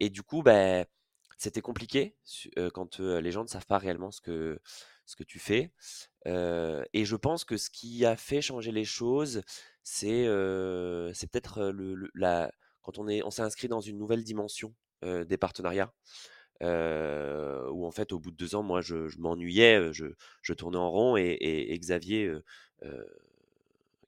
[0.00, 0.84] et du coup, beh,
[1.38, 2.16] c'était compliqué
[2.58, 4.60] heu, quand, les gens ne savent pas réellement ce que
[5.06, 5.72] ce que tu fais,
[6.26, 9.42] et je pense que ce qui a fait changer les choses,
[9.84, 12.52] c'est, peut-être, le la
[12.96, 15.92] on est on s'est inscrit dans une nouvelle dimension, des partenariats,
[16.62, 21.16] où en fait au bout de 2 ans, moi je m'ennuyais, je tournais en rond
[21.16, 22.32] et Xavier,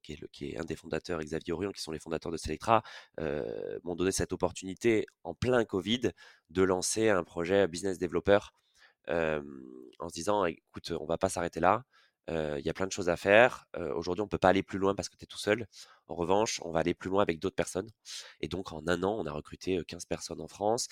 [0.02, 2.82] qui est un des fondateurs, Xavier Orion, qui sont les fondateurs de Selectra,
[3.84, 6.10] m'ont donné cette opportunité en plein covid
[6.50, 8.38] de lancer un projet business developer
[9.08, 11.84] en se disant: «Écoute, on va pas s'arrêter là,
[12.30, 14.94] il y a plein de choses à faire, aujourd'hui on peut pas aller plus loin
[14.94, 15.66] parce que tu es tout seul.
[16.08, 17.90] En revanche, on va aller plus loin avec d'autres personnes»
[18.40, 20.88] et donc en un an, on a recruté, heu, 15 personnes en France.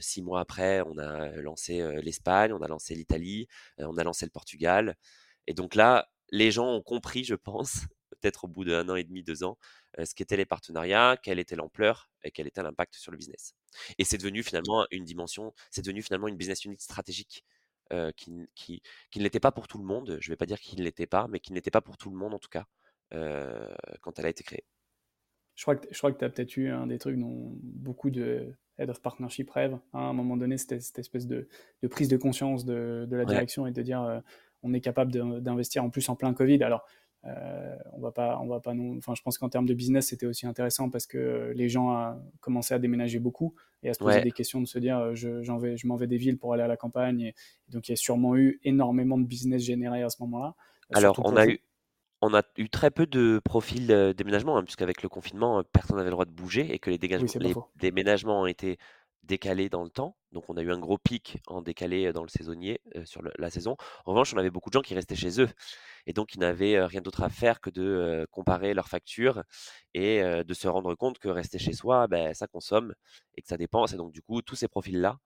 [0.00, 4.30] 6 mois après, on a lancé, l'Espagne, on a lancé l'Italie, on a lancé le
[4.30, 4.96] Portugal
[5.46, 7.80] et donc là, les gens ont compris, je pense,
[8.20, 9.58] peut-être au bout d'1 an et demi, 2 ans,
[10.02, 13.54] ce qu'étaient les partenariats, quelle était l'ampleur et quel était l'impact sur le business
[13.98, 17.44] et c'est devenu finalement une dimension c'est devenu finalement une business unit stratégique
[17.92, 20.18] heu, qui qui qui ne l'était pas pour tout le monde.
[20.20, 22.10] Je vais pas dire qu'il ne l'était pas, mais qui ne l'était pas pour tout
[22.10, 22.66] le monde en tout cas,
[23.14, 23.68] heu,
[24.02, 24.64] quand elle a été créée.
[25.54, 28.10] Je crois que, je crois que tu as peut-être eu un des trucs dont beaucoup
[28.10, 29.74] de Head of Partnership rêvent.
[29.74, 29.80] hein.
[29.94, 31.48] à un moment donné, c'était cette espèce de,
[31.82, 34.20] de prise de conscience de, de la Ouais, direction et de dire euh,
[34.62, 36.62] on est capable d'investir en plus en plein Covid.
[36.62, 36.84] Alors,
[37.26, 38.96] euh, on va pas, on va pas non.
[38.98, 42.18] Enfin, je pense qu'en termes de business, c'était aussi intéressant parce que les gens a
[42.40, 44.22] commencé à déménager beaucoup et à se poser ouais.
[44.22, 46.52] des questions, de se dire euh, je, j'en vais, je m'en vais des villes pour
[46.52, 47.20] aller à la campagne.
[47.20, 50.54] Et, et donc, il y a sûrement eu énormément de business généré à ce moment-là,
[50.92, 51.60] euh, Alors on a eu
[52.22, 56.08] on a eu très peu de profils, heu, déménagement, hein, puisqu'avec le confinement, personne n'avait
[56.08, 58.78] le droit de bouger et que les dégagements les déménagements ont été
[59.22, 60.16] décalés dans le temps.
[60.36, 63.74] Donc on a eu un gros pic en décalé dans le saisonnier, sur la saison.
[64.04, 65.48] En revanche, on avait beaucoup de gens qui restaient chez eux
[66.06, 69.44] et donc ils n'avaient rien d'autre à faire que de comparer leurs factures
[69.94, 72.92] et de se rendre compte que rester chez soi, ben, ça consomme
[73.34, 73.94] et que ça dépense.
[73.94, 75.16] Et donc du coup, tous ces profils-là,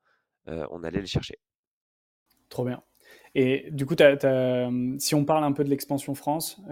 [0.47, 1.41] on allait les chercher.
[2.49, 2.81] Trop bien.
[3.35, 3.97] Et du coup,
[4.99, 6.63] si on parle un peu de l'expansion France,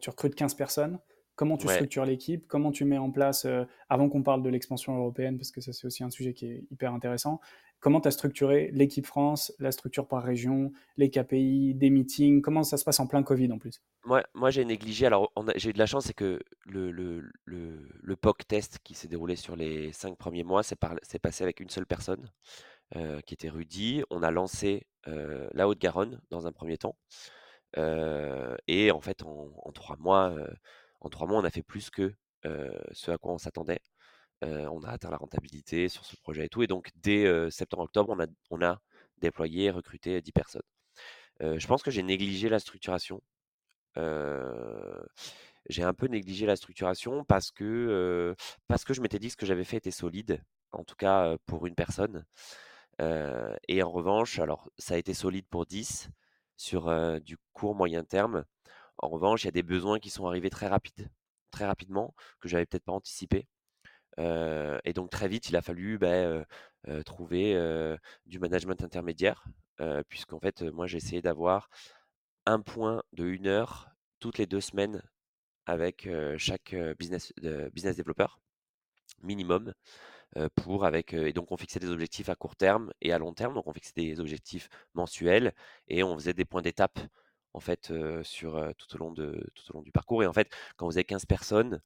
[0.00, 0.98] tu recrutes 15 personnes.
[1.36, 2.46] Comment tu structures l'équipe?
[2.46, 3.44] Comment tu mets en place,
[3.88, 6.64] avant qu'on parle de l'expansion européenne, parce que ça c'est aussi un sujet qui est
[6.70, 7.40] hyper intéressant,
[7.84, 12.40] comment tu as structuré l'équipe France, la structure par région, les KPI, des meetings?
[12.40, 13.82] Comment ça se passe en plein Covid en plus?
[14.06, 15.04] Moi, j'ai négligé.
[15.04, 19.36] Alors, j'ai eu de la chance, c'est que le, le, POC test qui s'est déroulé
[19.36, 20.78] sur les cinq premiers mois, c'est
[21.20, 22.32] passé avec une seule personne,
[23.26, 24.02] qui était Rudy.
[24.08, 26.96] On a lancé la Haute-Garonne dans un premier temps.
[27.76, 30.34] et en fait, en trois mois,
[31.02, 32.14] en trois mois, on a fait plus que
[32.92, 33.80] ce à quoi on s'attendait.
[34.44, 36.62] On a atteint la rentabilité sur ce projet et tout.
[36.62, 38.80] Et donc, dès septembre-octobre, on a, on a
[39.18, 40.62] déployé, recruté 10 personnes.
[41.40, 43.22] je pense que j'ai négligé la structuration.
[43.96, 48.34] j'ai un peu négligé la structuration parce que,
[48.68, 51.74] je m'étais dit que ce que j'avais fait était solide, en tout cas pour une
[51.74, 52.24] personne.
[53.68, 56.08] et en revanche, alors ça a été solide pour 10
[56.56, 58.44] sur du court moyen terme.
[58.98, 61.10] En revanche, il y a des besoins qui sont arrivés très rapide,
[61.50, 63.46] très rapidement, que j'avais peut-être pas anticipé.
[64.18, 66.44] Et donc très vite, il a fallu bah,
[67.04, 67.56] trouver
[68.26, 69.44] du management intermédiaire,
[70.08, 71.68] puisqu'en fait, moi, j'ai essayé d'avoir
[72.46, 75.02] un point de une heure toutes les deux semaines
[75.66, 77.32] avec chaque business,
[77.72, 78.38] business développeur
[79.22, 79.72] minimum
[80.56, 83.54] pour avec et donc on fixait des objectifs à court terme et à long terme.
[83.54, 85.54] Donc on fixait des objectifs mensuels
[85.88, 86.98] et on faisait des points d'étape
[87.52, 90.22] en fait sur tout au long de tout au long du parcours.
[90.22, 91.80] Et en fait quand vous avez 15 personnes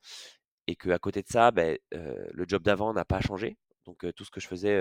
[0.68, 3.56] et que à côté de ça ben, le job d'avant n'a pas changé.
[3.86, 4.80] Donc tout ce que je faisais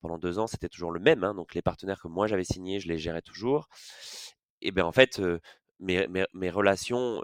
[0.00, 2.80] pendant deux ans c'était toujours le même hein, donc les partenaires que moi j'avais signés
[2.80, 3.68] je les gérais toujours.
[4.60, 5.22] Et ben en fait
[5.78, 7.22] mes, relations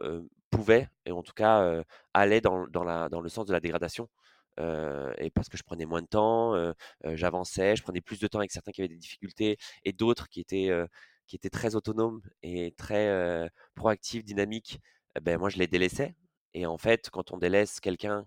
[0.51, 1.83] pouvaient et en tout cas
[2.15, 4.09] allaient dans, le sens de la dégradation.
[4.59, 6.55] Et parce que je prenais moins de temps,
[7.05, 10.41] j'avançais, je prenais plus de temps avec certains qui avaient des difficultés et d'autres qui
[10.41, 14.81] étaient très autonome et très proactif, dynamique,
[15.17, 16.15] eh ben moi je les délaissais.
[16.57, 18.27] Et en fait, quand on délaisse quelqu'un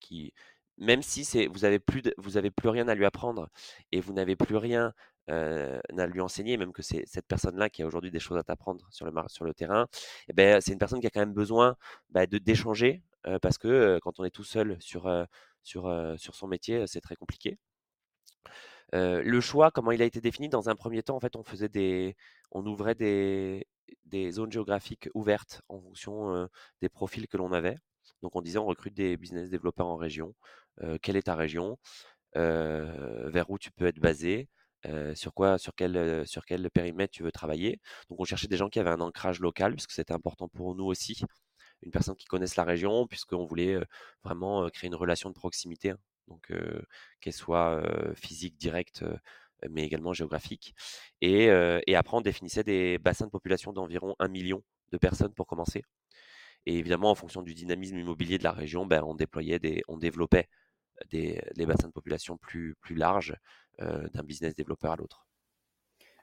[0.00, 0.34] qui,
[0.78, 3.48] même si c'est, vous avez plus, vous plus rien à lui apprendre
[3.92, 4.92] et vous n'avez plus rien
[5.28, 8.88] à lui enseigner, même que c'est cette personne-là qui a aujourd'hui des choses à t'apprendre
[8.90, 9.86] sur le sur le terrain,
[10.28, 11.76] eh ben c'est une personne qui a quand même besoin
[12.10, 13.02] bah, de d'échanger
[13.42, 15.08] parce que quand on est tout seul sur
[15.62, 17.58] sur sur son métier, c'est très compliqué.
[18.92, 21.68] Le choix, comment il a été défini Dans un premier temps, en fait, on faisait
[21.68, 22.16] des,
[22.52, 23.66] on ouvrait des,
[24.04, 26.48] des zones géographiques ouvertes en fonction
[26.80, 27.78] des profils que l'on avait.
[28.22, 30.34] Donc, on disait, on recrute des business développeurs en région.
[31.02, 31.78] quelle est ta région?
[32.34, 34.48] Vers où tu peux être basé?
[35.14, 37.80] Sur quoi, sur quel, sur quel périmètre tu veux travailler?
[38.10, 40.86] Donc, on cherchait des gens qui avaient un ancrage local, puisque c'était important pour nous
[40.86, 41.22] aussi.
[41.82, 43.78] Une personne qui connaisse la région, puisqu'on voulait
[44.24, 45.98] vraiment créer une relation de proximité hein
[46.28, 46.52] donc
[47.20, 47.82] qu'elle soit
[48.14, 49.04] physique, directe,
[49.70, 50.74] mais également géographique.
[51.20, 51.50] Et,
[51.94, 55.82] après, on définissait des bassins de population d'environ 1 million de personnes pour commencer.
[56.66, 59.96] Et évidemment, en fonction du dynamisme immobilier de la région, ben, on déployait des, on
[59.96, 60.48] développait
[61.10, 63.34] des, bassins de population plus, plus larges
[63.78, 65.28] d'un business développeur à l'autre.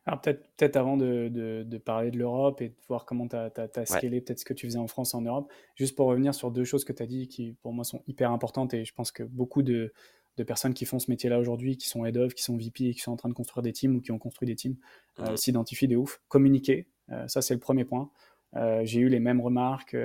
[0.08, 3.52] Alors peut-être peut avant de, de, parler de l'Europe et de voir comment tu as,
[3.58, 6.52] as, scalé peut-être ce que tu faisais en France, en Europe, juste pour revenir sur
[6.52, 9.12] deux choses que tu as dit qui pour moi sont hyper importantes et je pense
[9.12, 9.94] que beaucoup de,
[10.38, 13.00] de personnes qui font ce métier-là aujourd'hui, qui sont head of, qui sont VP qui
[13.00, 14.76] sont en train de construire des teams ou qui ont construit des teams,
[15.20, 15.38] euh, mmh.
[15.38, 16.22] s'identifient des ouf.
[16.28, 18.10] Communiquer, euh, ça c'est le premier point.
[18.56, 19.96] Euh, j'ai eu les mêmes remarques,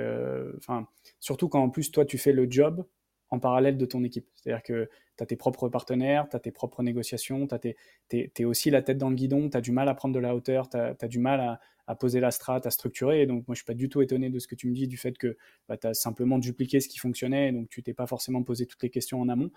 [0.57, 0.87] enfin
[1.19, 2.85] surtout quand en plus toi tu fais le job
[3.31, 4.27] en parallèle de ton équipe.
[4.35, 7.75] C'est-à-dire que tu as tes propres partenaires, tu as tes propres négociations, tu
[8.11, 10.35] es, aussi la tête dans le guidon, tu as du mal à prendre de la
[10.35, 13.21] hauteur, tu as, du mal à, poser la strate, à structurer.
[13.21, 14.87] Et donc, moi, je suis pas du tout étonné de ce que tu me dis,
[14.87, 18.05] du fait que bah, tu as simplement dupliqué ce qui fonctionnait, donc tu t'es pas
[18.05, 19.49] forcément posé toutes les questions en amont.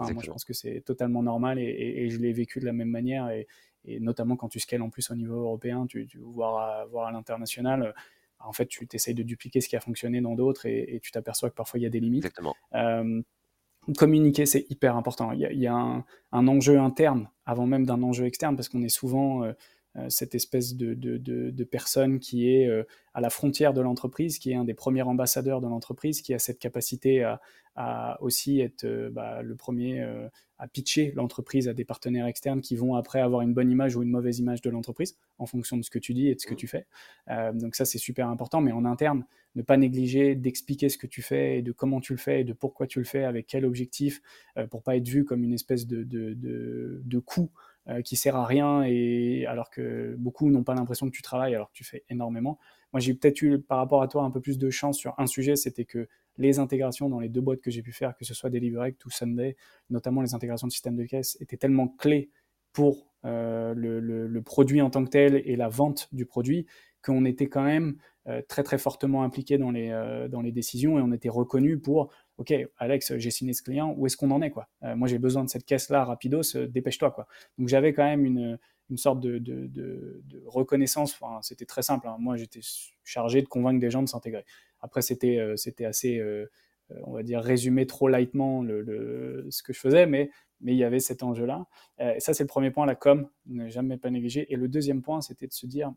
[0.00, 3.28] Moi, je pense que c'est totalement normal et, je l'ai vécu de la même manière.
[3.30, 3.46] Et,
[3.98, 7.94] notamment quand tu scales en plus au niveau européen, tu, tu à l'international
[8.40, 11.50] en fait, tu essayes de dupliquer ce qui a fonctionné dans d'autres et, tu t'aperçois
[11.50, 12.24] que parfois il y a des limites.
[12.24, 12.54] Exactement.
[12.74, 13.22] Euh,
[13.96, 15.32] communiquer, c'est hyper important.
[15.32, 19.44] Il y a, un, enjeu interne avant même d'un enjeu externe parce qu'on est souvent
[19.44, 19.52] euh,
[20.08, 24.54] cette espèce de, de, personne qui est euh, à la frontière de l'entreprise, qui est
[24.54, 27.40] un des premiers ambassadeurs de l'entreprise, qui a cette capacité à,
[28.20, 30.04] aussi être euh, bah, le premier
[30.58, 34.02] à pitcher l'entreprise à des partenaires externes qui vont après avoir une bonne image ou
[34.02, 36.46] une mauvaise image de l'entreprise en fonction de ce que tu dis et de ce
[36.46, 36.56] que mmh.
[36.58, 36.86] tu fais.
[37.54, 39.24] donc ça, c'est super important, mais en interne,
[39.54, 42.44] ne pas négliger d'expliquer ce que tu fais et de comment tu le fais et
[42.44, 44.20] de pourquoi tu le fais, avec quel objectif,
[44.70, 47.18] pour pas être vu comme une espèce de, de, de, de
[47.86, 51.54] coût qui sert à rien, et alors que beaucoup n'ont pas l'impression que tu travailles
[51.54, 52.58] alors que tu fais énormément.
[52.92, 55.26] Moi, j'ai peut-être eu, par rapport à toi, un peu plus de chance sur un
[55.26, 58.34] sujet, c'était que les intégrations dans les deux boîtes que j'ai pu faire, que ce
[58.34, 59.56] soit Deliverect ou Sunday,
[59.90, 62.30] notamment les intégrations de système de caisse, étaient tellement clés
[62.72, 66.66] pour euh, le, produit en tant que tel et la vente du produit
[67.02, 70.98] qu'on était quand même euh, très très fortement impliqué dans les, euh, dans les décisions
[70.98, 74.42] et on était reconnu pour ok Alex j'ai signé ce client où est-ce qu'on en
[74.42, 74.68] est quoi?
[74.82, 77.26] Moi j'ai besoin de cette caisse là rapidos dépêche-toi quoi
[77.58, 82.16] donc j'avais quand même une, une sorte de, de, reconnaissance c'était très simple hein.
[82.18, 82.60] moi j'étais
[83.04, 84.44] chargé de convaincre des gens de s'intégrer
[84.80, 86.22] après c'était c'était assez
[87.04, 90.84] on va dire résumer trop lightement le, ce que je faisais mais mais il y
[90.84, 91.66] avait cet enjeu-là.
[92.00, 94.52] Euh, ça, c'est le premier point, la com, ne jamais pas négliger.
[94.52, 95.92] Et le deuxième point, c'était de se dire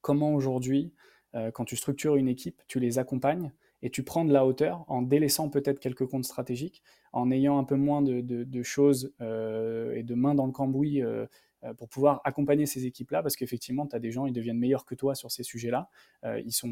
[0.00, 0.92] comment aujourd'hui,
[1.34, 4.84] euh, quand tu structures une équipe, tu les accompagnes et tu prends de la hauteur
[4.88, 10.02] en délaissant peut-être quelques comptes stratégiques, en ayant un peu moins de, choses euh, et
[10.02, 11.26] de mains dans le cambouis euh,
[11.78, 14.94] pour pouvoir accompagner ces équipes-là, parce qu'effectivement, tu as des gens, ils deviennent meilleurs que
[14.94, 15.88] toi sur ces sujets-là.
[16.44, 16.68] Ils sont,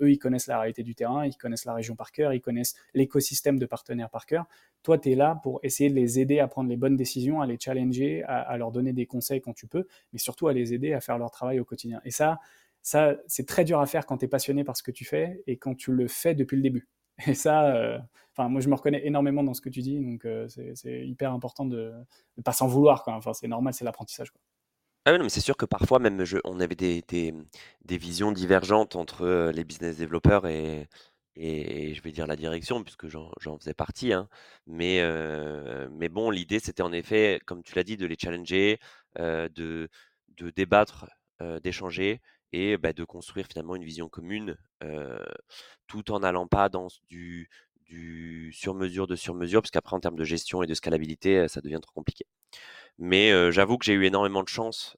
[0.00, 2.74] eux, ils connaissent la réalité du terrain, ils connaissent la région par cœur, ils connaissent
[2.92, 4.46] l'écosystème de partenaires par cœur.
[4.82, 7.46] Toi, tu es là pour essayer de les aider à prendre les bonnes décisions, à
[7.46, 10.92] les challenger, à, leur donner des conseils quand tu peux, mais surtout à les aider
[10.92, 12.00] à faire leur travail au quotidien.
[12.04, 12.40] Et ça,
[12.86, 15.42] ça c'est très dur à faire quand tu es passionné par ce que tu fais
[15.48, 16.88] et quand tu le fais depuis le début.
[17.26, 17.98] Et ça, euh,
[18.38, 21.64] moi, je me reconnais énormément dans ce que tu dis, donc euh, c'est hyper important
[21.64, 21.92] de
[22.36, 23.02] ne pas s'en vouloir.
[23.08, 24.32] Enfin, c'est normal, c'est l'apprentissage.
[25.04, 27.34] Ah c'est sûr que parfois, même, on avait des,
[27.88, 30.88] visions divergentes entre euh, les business développeurs et,
[31.34, 34.12] et, je vais dire la direction, puisque j'en faisais partie.
[34.12, 34.28] Hein.
[34.68, 35.02] Mais,
[35.90, 38.78] mais bon, l'idée, c'était en effet, comme tu l'as dit, de les challenger,
[39.18, 39.88] de,
[40.36, 41.06] de débattre,
[41.62, 42.20] d'échanger
[42.52, 44.56] et bah, de construire finalement une vision commune,
[45.86, 47.48] tout en n'allant pas dans du,
[48.52, 51.92] sur-mesure de sur-mesure, parce qu'après en termes de gestion et de scalabilité, ça devient trop
[51.94, 52.24] compliqué.
[52.98, 54.96] Mais j'avoue que j'ai eu énormément de chance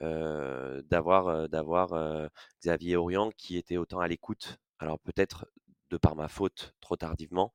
[0.00, 2.30] d'avoir d'avoir
[2.62, 4.58] Xavier Orient qui était autant à l'écoute.
[4.78, 5.46] Alors peut-être
[5.90, 7.52] de par ma faute trop tardivement,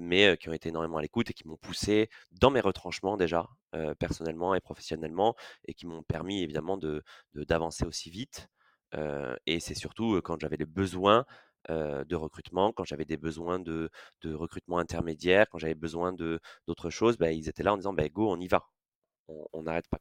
[0.00, 3.48] mais qui ont été énormément à l'écoute et qui m'ont poussé dans mes retranchements déjà,
[3.98, 5.34] personnellement et professionnellement,
[5.66, 7.02] et qui m'ont permis évidemment de,
[7.34, 8.48] d'avancer aussi vite.
[9.46, 11.24] et c'est surtout quand j'avais des besoins
[11.68, 13.90] de recrutement, quand j'avais des besoins de,
[14.24, 18.30] recrutement intermédiaire, quand j'avais besoin d'autres choses, bah, ils étaient là en disant bah, go,
[18.30, 18.68] on y va,
[19.28, 20.00] on n'arrête pas.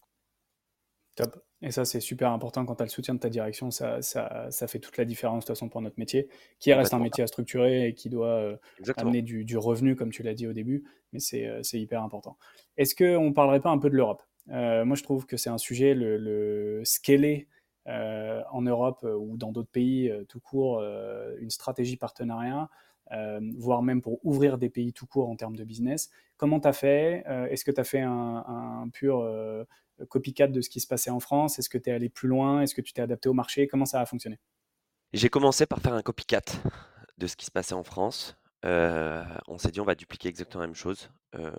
[1.22, 1.44] Top.
[1.62, 3.70] Et ça, c'est super important quand tu as le soutien de ta direction.
[3.70, 6.28] Ça, ça, ça, fait toute la différence, de toute façon, pour notre métier,
[6.60, 8.58] qui reste un métier à structurer et qui doit euh,
[8.98, 10.84] amener du, du, revenu, comme tu l'as dit au début.
[11.14, 12.38] Mais c'est euh, hyper important.
[12.78, 14.24] Est-ce qu'on ne parlerait pas un peu de l'Europe?
[14.50, 17.48] Euh, Moi, je trouve que c'est un sujet, le, le scaler
[17.86, 20.84] en Europe ou dans d'autres pays tout court,
[21.40, 22.70] une stratégie partenariat.
[23.58, 26.12] voire même pour ouvrir des pays tout court en termes de business.
[26.38, 29.28] Comment tu as fait Est-ce que tu as fait un, un pur
[30.06, 31.60] copycat de ce qui se passait en France?
[31.60, 32.62] Est-ce que tu es allé plus loin?
[32.62, 33.68] Est-ce que tu t'es adapté au marché?
[33.68, 34.40] Comment ça a fonctionné?
[35.14, 36.42] J'ai commencé par faire un copycat
[37.18, 38.38] de ce qui se passait en France.
[38.64, 41.10] Euh, on s'est dit on va dupliquer exactement la même chose.
[41.36, 41.52] Euh,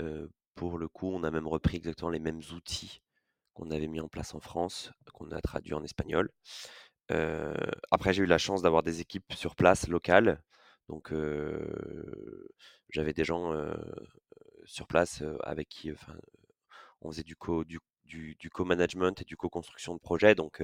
[0.00, 3.02] euh, pour le coup, on a même repris exactement les mêmes outils
[3.54, 6.30] qu'on avait mis en place en France, qu'on a traduit en espagnol.
[7.90, 10.42] après, j'ai eu la chance d'avoir des équipes sur place locales.
[10.88, 11.12] Donc,
[12.90, 13.52] j'avais des gens
[14.64, 15.92] sur place avec qui,
[17.02, 17.80] on faisait du co du,
[18.52, 20.34] co-management et du co-construction de projet.
[20.34, 20.62] Donc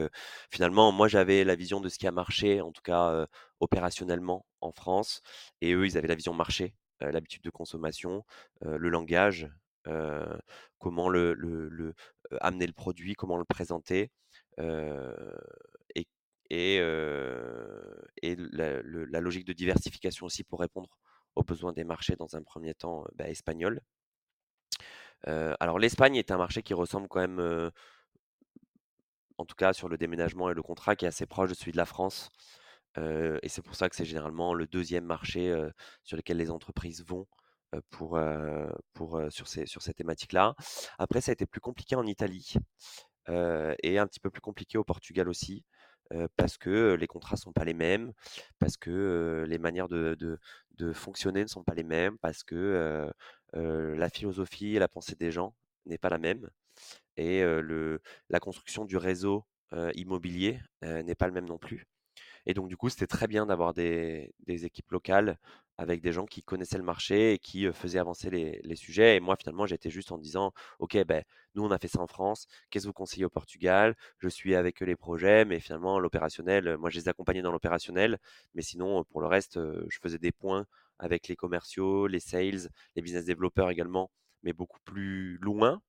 [0.51, 3.27] finalement, moi j'avais la vision de ce qui a marché, en tout cas
[3.61, 5.23] opérationnellement en France,
[5.61, 8.25] et eux ils avaient la vision marché, l'habitude de consommation,
[8.63, 9.49] le langage,
[10.79, 11.09] comment
[12.41, 14.11] amener le produit, comment le présenter,
[16.51, 16.79] et,
[18.53, 20.99] la, logique de diversification aussi pour répondre
[21.35, 23.81] aux besoins des marchés dans un premier temps bah, espagnol
[25.27, 27.71] alors l'Espagne est un marché qui ressemble quand même,
[29.39, 31.73] en tout cas sur le déménagement et le contrat, qui est assez proche de celui
[31.73, 32.31] de la France.
[32.97, 35.55] et c'est pour ça que c'est généralement le deuxième marché
[36.05, 37.27] sur lequel les entreprises vont
[39.31, 40.55] sur ces, sur ces thématiques-là.
[40.99, 42.55] Après, ça a été plus compliqué en Italie
[43.29, 45.65] et un petit peu plus compliqué au Portugal aussi.
[46.37, 48.13] Parce que les contrats ne sont pas les mêmes,
[48.59, 50.39] parce que les manières de,
[50.93, 53.11] fonctionner ne sont pas les mêmes, parce que
[53.53, 55.55] la philosophie et la pensée des gens
[55.87, 56.49] n'est pas la même
[57.17, 59.45] et le, la construction du réseau
[59.95, 61.87] immobilier n'est pas le même non plus.
[62.47, 65.39] Et donc, du coup, c'était très bien d'avoir des, équipes locales
[65.79, 69.17] avec des gens qui connaissaient le marché et qui faisaient avancer les, sujets.
[69.17, 71.25] Et moi, finalement, j'étais juste en disant, OK, ben,
[71.55, 72.47] nous, on a fait ça en France.
[72.71, 73.97] Qu'est-ce que vous conseillez au Portugal?
[74.19, 78.19] Je suis avec eux les projets, mais finalement, l'opérationnel, moi, je les accompagnais dans l'opérationnel.
[78.55, 80.67] Mais sinon, pour le reste, je faisais des points
[80.99, 84.11] avec les commerciaux, les sales, les business développeurs également,
[84.43, 85.83] mais beaucoup plus loin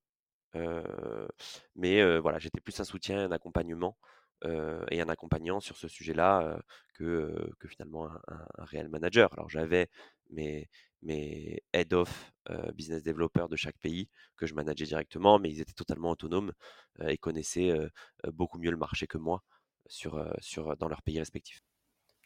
[1.76, 3.98] mais voilà, j'étais plus un soutien, un accompagnement
[4.44, 6.60] et un accompagnant sur ce sujet-là
[6.94, 9.34] que, que finalement un, réel manager.
[9.34, 9.88] Alors j'avais
[10.30, 10.68] mes,
[11.02, 12.32] mes head of
[12.76, 16.52] business developers de chaque pays que je manageais directement, mais ils étaient totalement autonomes
[17.02, 17.74] et connaissaient
[18.34, 19.44] beaucoup mieux le marché que moi
[19.88, 21.62] sur, sur, dans leurs pays respectifs.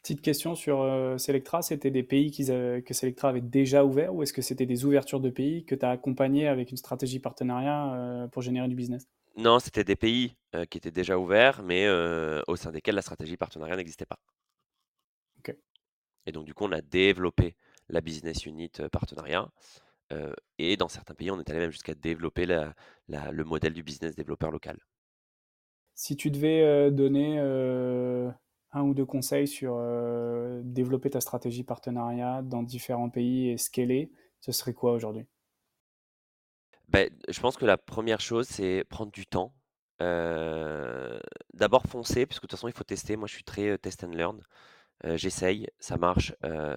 [0.02, 4.42] Petite question sur Selectra, c'était des pays que Selectra avait déjà ouverts ou est-ce que
[4.42, 8.68] c'était des ouvertures de pays que tu as accompagné avec une stratégie partenariat pour générer
[8.68, 9.06] du business?
[9.36, 10.36] Non, c'était des pays
[10.70, 11.88] qui étaient déjà ouverts, mais
[12.46, 14.18] au sein desquels la stratégie partenariat n'existait pas.
[15.38, 15.56] Ok.
[16.26, 17.56] Et donc, du coup, on a développé
[17.88, 19.50] la business unit partenariat.
[20.58, 24.50] et dans certains pays, on est allé même jusqu'à développer le modèle du business développeur
[24.50, 24.78] local.
[25.94, 29.76] Si tu devais donner un ou deux conseils sur
[30.64, 34.10] développer ta stratégie partenariat dans différents pays et scaler,
[34.40, 35.26] ce serait quoi aujourd'hui?
[36.92, 39.54] Ben, Je pense que la première chose, c'est prendre du temps.
[41.54, 43.16] D'abord foncer, puisque de toute façon, il faut tester.
[43.16, 44.40] Moi, je suis très test and learn.
[45.16, 46.34] j'essaye, ça marche,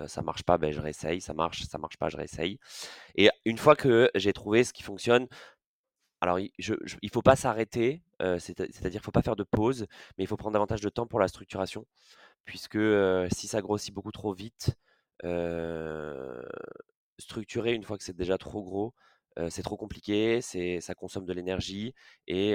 [0.08, 2.60] ça marche pas, ben, je réessaye, ça marche, ça marche pas, je réessaye.
[3.16, 5.28] Et une fois que j'ai trouvé ce qui fonctionne,
[6.22, 9.86] alors, il ne faut pas s'arrêter, c'est-à-dire qu'il ne faut pas faire de pause,
[10.18, 11.86] mais il faut prendre davantage de temps pour la structuration,
[12.46, 12.80] puisque
[13.32, 14.76] si ça grossit beaucoup trop vite,
[17.20, 18.94] structurer une fois que c'est déjà trop gros,
[19.50, 21.94] c'est trop compliqué, ça consomme de l'énergie
[22.28, 22.54] et,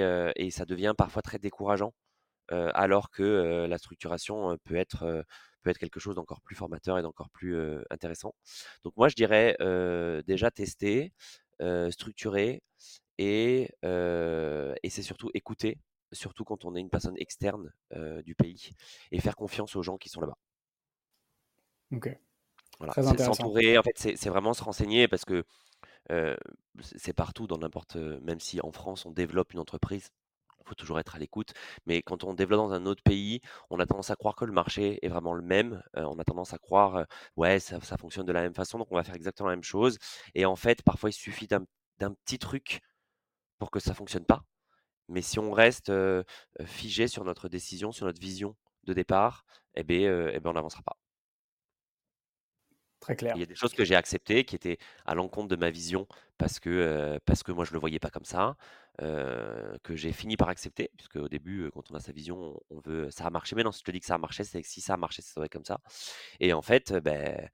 [0.51, 1.93] ça devient parfois très décourageant,
[2.49, 5.25] alors que la structuration peut être
[5.63, 7.55] peut être quelque chose d'encore plus formateur et d'encore plus
[7.91, 8.33] intéressant.
[8.83, 9.55] Donc moi, je dirais
[10.25, 11.13] déjà tester,
[11.89, 12.61] structurer
[13.17, 15.77] et, c'est surtout écouter,
[16.11, 17.71] surtout quand on est une personne externe
[18.25, 18.71] du pays,
[19.11, 20.37] et faire confiance aux gens qui sont là-bas.
[21.93, 22.09] Ok.
[22.79, 22.93] Voilà.
[23.17, 25.43] S'entourer, en fait, c'est vraiment se renseigner parce que
[26.81, 30.09] c'est partout dans n'importe, même si en France on développe une entreprise,
[30.61, 31.53] il faut toujours être à l'écoute.
[31.85, 34.51] Mais quand on développe dans un autre pays, on a tendance à croire que le
[34.51, 35.81] marché est vraiment le même.
[35.95, 37.05] on a tendance à croire,
[37.37, 39.97] ouais, ça, fonctionne de la même façon, donc on va faire exactement la même chose.
[40.35, 41.65] Et en fait, parfois, il suffit d'un
[42.25, 42.81] petit truc
[43.59, 44.43] pour que ça fonctionne pas.
[45.09, 45.91] Mais si on reste
[46.65, 48.55] figé sur notre décision, sur notre vision
[48.85, 49.45] de départ,
[49.75, 51.00] eh bien, eh ben, on n'avancera pas.
[53.01, 53.33] Très clair.
[53.35, 56.07] Il y a des choses que j'ai acceptées qui étaient à l'encontre de ma vision
[56.37, 58.55] parce que, parce que moi je ne le voyais pas comme ça,
[58.99, 63.09] que j'ai fini par accepter, puisque au début, quand on a sa vision, on veut
[63.09, 63.55] ça a marché.
[63.55, 64.97] Mais non, si je te dis que ça a marché, c'est que si ça a
[64.97, 65.79] marché, ça serait comme ça.
[66.39, 67.49] Et en fait, ben,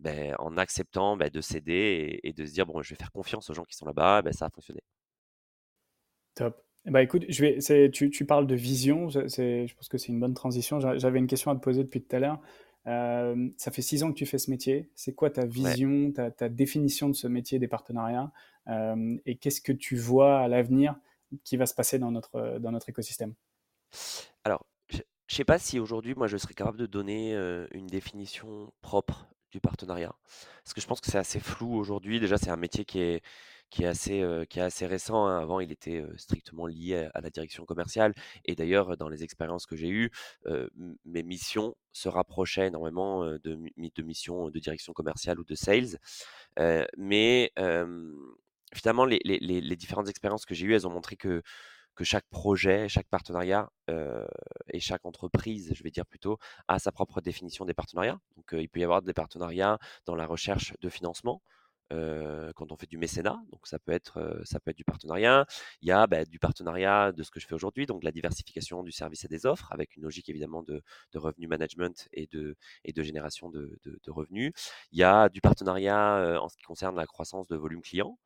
[0.00, 3.48] ben en acceptant ben, de céder et, de se dire bon, je vais faire confiance
[3.50, 4.80] aux gens qui sont là-bas, ben, ça a fonctionné.
[6.34, 6.64] Top.
[6.86, 10.32] Bah écoute, je vais, tu, tu parles de vision, je pense que c'est une bonne
[10.32, 10.80] transition.
[10.80, 12.40] J'avais une question à te poser depuis tout à l'heure.
[12.86, 14.90] Euh, ça fait six ans que tu fais ce métier.
[14.94, 18.32] C'est quoi ta vision, ta, ta, définition de ce métier des partenariats
[18.68, 20.96] euh, Et qu'est-ce que tu vois à l'avenir
[21.44, 23.34] qui va se passer dans notre, dans notre écosystème?
[24.44, 27.86] Alors, je ne sais pas si aujourd'hui, moi, je serais capable de donner euh, une
[27.86, 30.14] définition propre du partenariat.
[30.64, 32.18] Parce que je pense que c'est assez flou aujourd'hui.
[32.20, 33.22] Déjà, c'est un métier qui est,
[33.70, 35.26] qui est assez, qui est assez récent.
[35.26, 35.40] Hein.
[35.40, 38.14] Avant, il était strictement lié à, la direction commerciale.
[38.44, 40.10] Et d'ailleurs, dans les expériences que j'ai eues,
[41.04, 45.98] mes missions se rapprochaient énormément de, missions de direction commerciale ou de sales.
[46.96, 47.52] mais
[48.74, 51.42] finalement, les, différentes expériences que j'ai eues, elles ont montré que
[52.02, 53.70] chaque projet, chaque partenariat
[54.68, 58.18] et chaque entreprise, je vais dire plutôt, a sa propre définition des partenariats.
[58.36, 61.42] Donc, il peut y avoir des partenariats dans la recherche de financement
[61.90, 65.46] quand on fait du mécénat, donc ça peut être ça peut être du partenariat.
[65.82, 68.82] Il y a bah, du partenariat de ce que je fais aujourd'hui, donc la diversification
[68.82, 70.82] du service et des offres, avec une logique évidemment de,
[71.14, 72.56] revenu management et de,
[73.02, 73.78] génération de,
[74.08, 74.52] revenus.
[74.92, 78.18] Il y a du partenariat en ce qui concerne la croissance de volume client.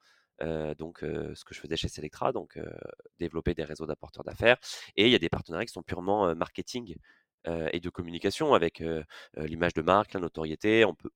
[0.78, 2.58] donc ce que je faisais chez Selectra, donc
[3.18, 4.58] développer des réseaux d'apporteurs d'affaires.
[4.96, 6.96] Et il y a des partenariats qui sont purement marketing
[7.46, 8.82] et de communication avec
[9.36, 10.84] l'image de marque, la notoriété.
[10.84, 11.10] On peut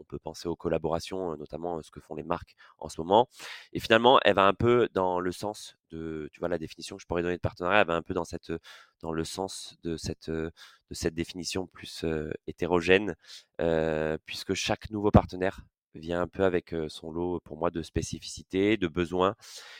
[0.00, 3.28] on peut penser aux collaborations, notamment ce que font les marques en ce moment.
[3.72, 7.02] Et finalement, elle va un peu dans le sens de, tu vois, la définition que
[7.02, 10.30] je pourrais donner de partenariat, elle va un peu dans, le sens de cette,
[11.14, 12.04] définition plus
[12.46, 13.14] hétérogène,
[14.24, 15.60] puisque chaque nouveau partenaire
[15.94, 19.34] vient un peu avec son lot, pour moi, de spécificités, de besoins,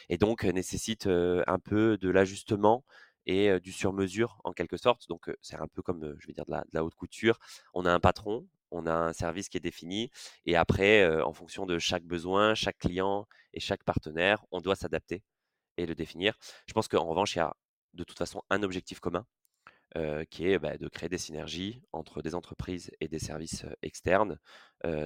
[0.08, 2.84] et donc nécessite un peu de l'ajustement
[3.26, 5.08] et du sur-mesure en quelque sorte.
[5.08, 7.38] Donc c'est un peu comme, je vais dire, de la, haute couture.
[7.74, 10.10] On a un patron, on a un service qui est défini
[10.46, 15.22] et après, en fonction de chaque besoin, chaque client et chaque partenaire, on doit s'adapter
[15.76, 16.34] et le définir.
[16.66, 17.54] Je pense qu'en revanche, il y a
[17.94, 19.26] de toute façon un objectif commun
[20.30, 24.38] qui est bah, de créer des synergies entre des entreprises et des services externes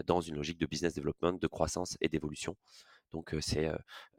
[0.06, 2.56] dans une logique de business development, de croissance et d'évolution.
[3.12, 3.70] Donc c'est,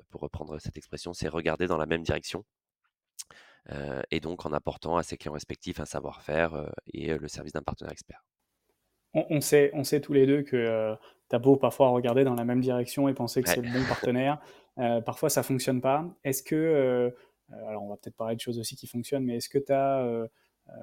[0.10, 2.46] pour reprendre cette expression, c'est regarder dans la même direction.
[4.12, 7.92] et donc en apportant à ses clients respectifs un savoir-faire et le service d'un partenaire
[7.92, 8.24] expert.
[9.16, 10.96] On, sait, on sait tous les deux que
[11.30, 13.86] tu as beau parfois regarder dans la même direction et penser que c'est le bon
[13.88, 14.40] partenaire.
[15.06, 16.06] parfois, ça fonctionne pas.
[16.24, 17.14] Est-ce que,
[17.68, 20.28] alors on va peut-être parler de choses aussi qui fonctionnent, mais est-ce que tu as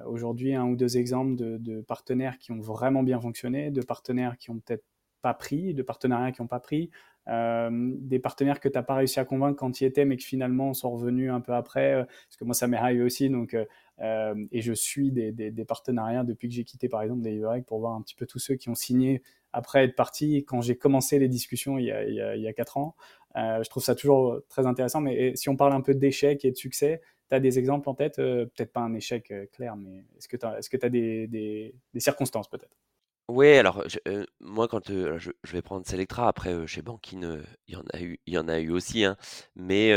[0.07, 4.37] aujourd'hui un ou deux exemples de, de, partenaires qui ont vraiment bien fonctionné, de partenaires
[4.37, 4.83] qui ont peut-être
[5.23, 8.95] pas pris, de partenariats qui n'ont pas pris, euh, des partenaires que tu n'as pas
[8.95, 11.93] réussi à convaincre quand y étais, mais que finalement sont revenus un peu après.
[11.93, 13.29] Euh, parce que moi, ça m'est arrivé aussi.
[13.29, 17.65] Donc, euh, et je suis des, partenariats depuis que j'ai quitté, par exemple, des UREC
[17.65, 19.21] pour voir un petit peu tous ceux qui ont signé
[19.53, 22.95] après être partis quand j'ai commencé les discussions il y a, il y 4 ans.
[23.35, 25.01] je trouve ça toujours très intéressant.
[25.01, 27.95] Mais si on parle un peu d'échecs et de succès, tu as des exemples en
[27.95, 28.17] tête?
[28.17, 30.37] Peut-être pas un échec clair, mais est-ce que
[30.77, 32.75] tu as, des circonstances peut-être?
[33.29, 33.83] Oui, alors
[34.41, 38.33] moi quand, je vais prendre Selectra, après, chez Bankin, il y en a eu il
[38.33, 39.15] y en a eu aussi, hein.
[39.55, 39.91] Mais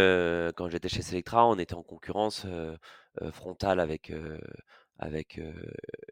[0.56, 2.46] quand j'étais chez Selectra, on était en concurrence,
[3.32, 4.12] frontale avec,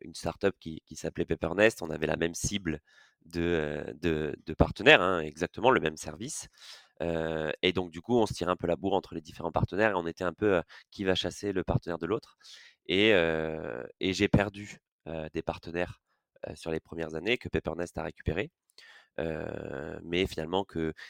[0.03, 1.83] une startup qui qui s'appelait Peppernest.
[1.83, 2.81] On avait la même cible
[3.27, 6.49] de, de partenaires, hein, exactement le même service.
[7.01, 9.91] et donc du coup, on se tirait un peu la bourre entre les différents partenaires
[9.93, 12.37] et on était un peu, qui va chasser le partenaire de l'autre?
[12.87, 13.11] Et
[14.01, 14.79] et j'ai perdu,
[15.33, 16.04] des partenaires euh,
[16.55, 18.51] sur les premières années que Peppernest a récupéré,
[19.21, 20.65] euh, mais finalement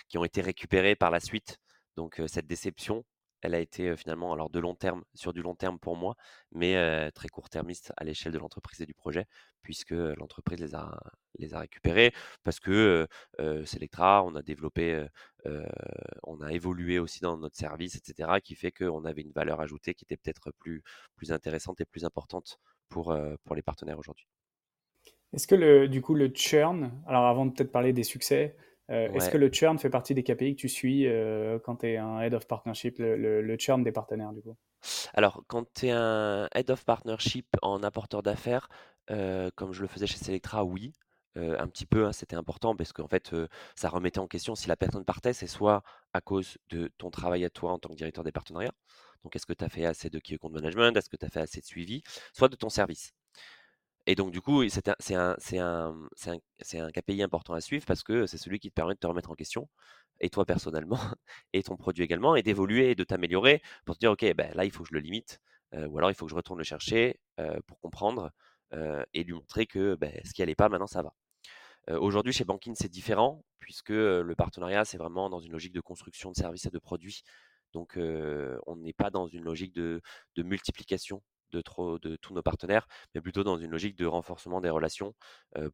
[0.08, 1.58] qui ont été récupérés par la suite.
[1.96, 3.04] Donc euh, cette déception,
[3.40, 6.16] elle a été finalement alors de long terme, sur du long terme pour moi,
[6.52, 9.26] mais très court-termiste à l'échelle de l'entreprise et du projet,
[9.62, 12.12] puisque l'entreprise les a, récupérés,
[12.42, 13.06] parce que
[13.66, 15.06] Selectra, on a développé,
[16.22, 19.94] on a évolué aussi dans notre service, etc., qui fait qu'on avait une valeur ajoutée
[19.94, 20.82] qui était peut-être plus,
[21.30, 22.58] intéressante et plus importante
[22.88, 23.12] pour
[23.54, 24.26] les partenaires aujourd'hui.
[25.34, 28.56] Est-ce que le, du coup le churn, alors avant de peut-être parler des succès,
[28.90, 31.88] euh, est-ce que le churn fait partie des KPI que tu suis euh, quand tu
[31.88, 34.56] es un head of partnership, le, churn des partenaires du coup?
[35.14, 38.68] Alors quand tu es un head of partnership en apporteur d'affaires,
[39.10, 40.92] euh, comme je le faisais chez Selectra, oui.
[41.36, 43.34] un petit peu, hein, c'était important parce qu'en fait,
[43.74, 45.82] ça remettait en question si la personne partait, c'est soit
[46.12, 48.74] à cause de ton travail à toi en tant que directeur des partenariats,
[49.24, 51.30] donc est-ce que tu as fait assez de key account management, est-ce que tu as
[51.30, 53.14] fait assez de suivi, soit de ton service.
[54.06, 58.36] Et donc, du coup, c'est un, un, un, KPI important à suivre parce que c'est
[58.36, 59.68] celui qui te permet de te remettre en question,
[60.20, 60.98] et toi personnellement,
[61.54, 64.64] et ton produit également, et d'évoluer et de t'améliorer pour te dire, OK, ben, là,
[64.66, 65.40] il faut que je le limite,
[65.74, 68.30] euh, ou alors il faut que je retourne le chercher euh, pour comprendre
[68.74, 71.14] euh, et lui montrer que ben, ce qui n'allait pas, maintenant, ça va.
[71.98, 76.30] Aujourd'hui, chez Banking, c'est différent puisque le partenariat, c'est vraiment dans une logique de construction
[76.30, 77.22] de services et de produits.
[77.74, 80.00] Donc, on n'est pas dans une logique de,
[80.34, 84.60] de multiplication de, trop, de tous nos partenaires, mais plutôt dans une logique de renforcement
[84.60, 85.14] des relations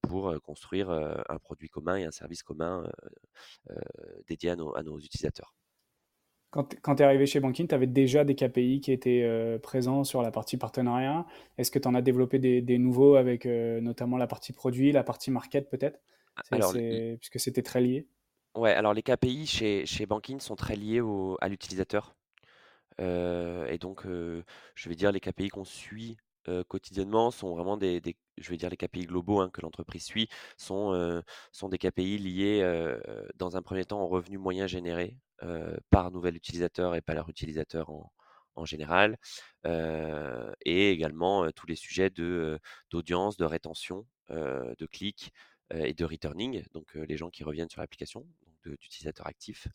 [0.02, 2.84] pour construire un produit commun et un service commun
[4.28, 5.54] dédié à nos, à nos, utilisateurs.
[6.50, 10.22] Quand, tu es arrivé chez Banking, tu avais déjà des KPI qui étaient présents sur
[10.22, 11.26] la partie partenariat.
[11.58, 15.30] Est-ce que tu en as développé des, nouveaux avec notamment la partie produit, la partie
[15.30, 16.00] market peut-être?
[16.50, 18.08] Puisque c'était très lié.
[18.56, 22.16] Ouais, alors les KPI chez, chez Banking sont très liés au, à l'utilisateur
[22.98, 26.16] et donc, je vais dire les KPI qu'on suit
[26.68, 28.00] quotidiennement sont vraiment des,
[28.38, 31.22] je vais dire les KPI globaux hein, que l'entreprise suit sont,
[31.52, 32.96] sont des KPI liés
[33.36, 35.16] dans un premier temps au revenu moyen généré
[35.90, 39.16] par nouvel utilisateur et par leur utilisateur en, général,
[39.64, 42.58] et également tous les sujets de
[42.90, 45.32] d'audience, de rétention, de clics
[45.72, 48.26] et de returning, donc les gens qui reviennent sur l'application,
[48.64, 49.68] d'utilisateurs actifs.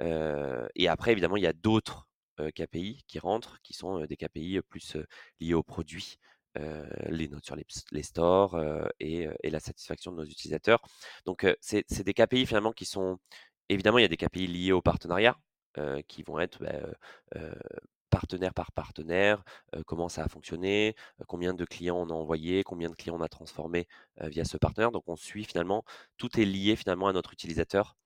[0.00, 2.06] et après, évidemment, il y a d'autres
[2.54, 4.96] KPI qui rentrent, qui sont des KPI plus
[5.40, 6.18] liés aux produits,
[7.08, 8.60] les notes sur les, stores
[9.00, 10.82] et, la satisfaction de nos utilisateurs.
[11.24, 13.18] Donc, c'est des KPI finalement qui sont,
[13.68, 15.38] évidemment, il y a des KPI liés au partenariat
[16.08, 17.54] qui vont être bah,
[18.10, 19.42] partenaire par partenaire,
[19.86, 20.94] comment ça a fonctionné,
[21.26, 23.88] combien de clients on a envoyé, combien de clients on a transformé
[24.20, 24.92] via ce partenaire.
[24.92, 25.84] Donc on suit finalement,
[26.18, 27.96] tout est lié finalement à notre utilisateur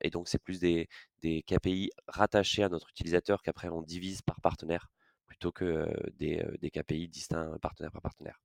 [0.00, 0.88] et donc, c'est plus des,
[1.22, 4.90] des, KPI rattachés à notre utilisateur qu'après on divise par partenaire
[5.26, 5.86] plutôt que
[6.18, 8.40] des, des, KPI distincts partenaire par partenaire.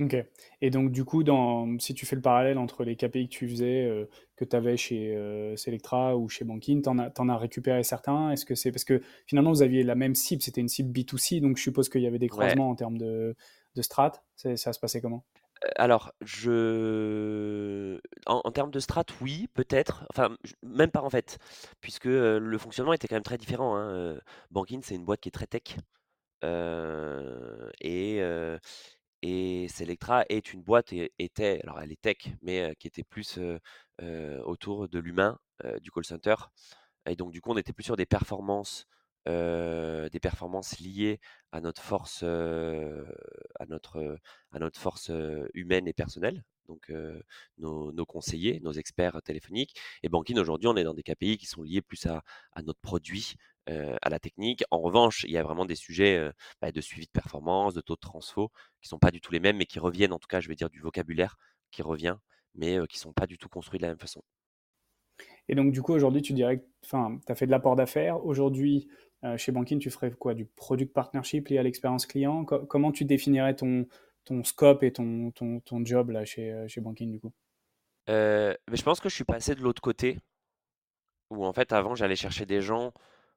[0.00, 0.16] Ok.
[0.60, 3.48] Et donc, du coup, dans, si tu fais le parallèle entre les KPI que tu
[3.48, 5.16] faisais, que tu avais chez
[5.56, 8.30] Selectra ou chez Banking, tu en, en, as récupéré certains?
[8.30, 11.40] Est-ce que c'est parce que finalement, vous aviez la même cible, c'était une cible B2C,
[11.40, 13.36] donc je suppose qu'il y avait des croisements en termes de,
[13.74, 14.12] de strat.
[14.34, 15.24] Ça se passait comment?
[15.76, 21.38] Alors, je en termes de strat, oui, peut-être, enfin, même pas en fait,
[21.80, 24.18] puisque, le fonctionnement était quand même très différent, hein,
[24.50, 25.76] Banking, c'est une boîte qui est très tech,
[27.80, 28.20] et
[29.22, 33.38] et Selectra est une boîte et était, alors elle est tech, mais qui était plus
[34.44, 35.38] autour de l'humain,
[35.80, 36.34] du call center.
[37.06, 38.86] Et donc du coup, on était plus sur des performances,
[39.26, 41.20] des performances liées
[41.52, 44.18] à notre force, à notre,
[44.52, 45.10] à notre force
[45.54, 46.44] humaine et personnelle.
[46.66, 46.92] Donc
[47.58, 49.74] nos, conseillers, nos experts téléphoniques.
[50.02, 52.22] Et Banking aujourd'hui, on est dans des KPI qui sont liés plus à,
[52.52, 53.34] à notre produit,
[53.66, 54.64] à la technique.
[54.70, 57.94] En revanche, il y a vraiment des sujets bah, de suivi de performance, de taux
[57.94, 58.50] de transfo,
[58.80, 60.54] qui sont pas du tout les mêmes, mais qui reviennent, en tout cas, je vais
[60.54, 61.36] dire du vocabulaire
[61.70, 62.16] qui revient,
[62.54, 64.22] mais qui sont pas du tout construits de la même façon.
[65.48, 68.24] Et donc, du coup, aujourd'hui, tu dirais que tu as fait de l'apport d'affaires.
[68.24, 68.88] Aujourd'hui,
[69.36, 70.34] chez Banking, tu ferais quoi?
[70.34, 72.44] Du product partnership lié à l'expérience client?
[72.44, 73.86] Comment tu définirais ton,
[74.24, 77.32] ton scope et ton, ton, ton job là, chez, chez Banking, du coup?
[78.08, 80.18] Mais Je pense que je suis passé de l'autre côté,
[81.30, 82.92] où en fait, avant, j'allais chercher des gens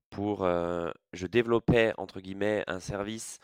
[0.10, 3.40] pour, je développais entre guillemets un service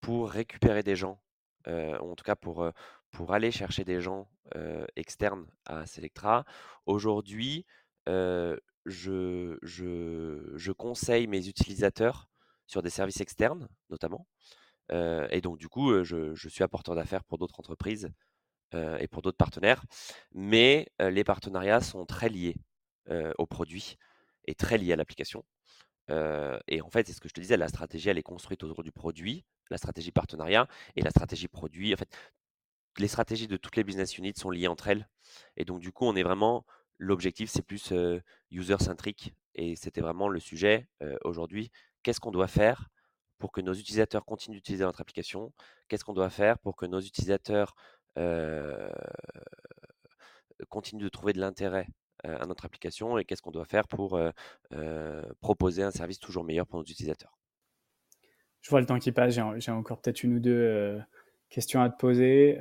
[0.00, 1.20] pour récupérer des gens,
[1.66, 2.70] en tout cas pour,
[3.10, 4.28] pour aller chercher des gens
[4.96, 6.44] externes à Selectra.
[6.86, 7.66] Aujourd'hui,
[8.88, 12.28] je, conseille mes utilisateurs
[12.66, 14.26] sur des services externes notamment.
[14.90, 18.10] et donc du coup, je, je suis apporteur d'affaires pour d'autres entreprises
[18.72, 19.84] et pour d'autres partenaires.
[20.32, 22.56] Mais les partenariats sont très liés
[23.38, 23.96] au produit
[24.46, 25.44] et très liés à l'application
[26.68, 28.82] et en fait, c'est ce que je te disais, la stratégie, elle est construite autour
[28.82, 30.66] du produit, la stratégie partenariat
[30.96, 31.92] et la stratégie produit.
[31.92, 32.08] En fait,
[32.98, 35.08] les stratégies de toutes les business units sont liées entre elles.
[35.56, 36.64] Et donc, du coup, on est vraiment,
[36.98, 37.92] l'objectif, c'est plus
[38.50, 39.34] user-centric.
[39.54, 40.88] Et c'était vraiment le sujet
[41.24, 41.70] aujourd'hui.
[42.02, 42.88] Qu'est-ce qu'on doit faire
[43.38, 45.52] pour que nos utilisateurs continuent d'utiliser notre application?
[45.88, 47.74] Qu'est-ce qu'on doit faire pour que nos utilisateurs
[50.68, 51.86] continuent de trouver de l'intérêt
[52.24, 54.20] à notre application et qu'est-ce qu'on doit faire pour
[55.40, 57.38] proposer un service toujours meilleur pour nos utilisateurs?
[58.60, 61.00] Je vois le temps qui passe, j'ai encore peut-être une ou deux
[61.48, 62.58] questions à te poser.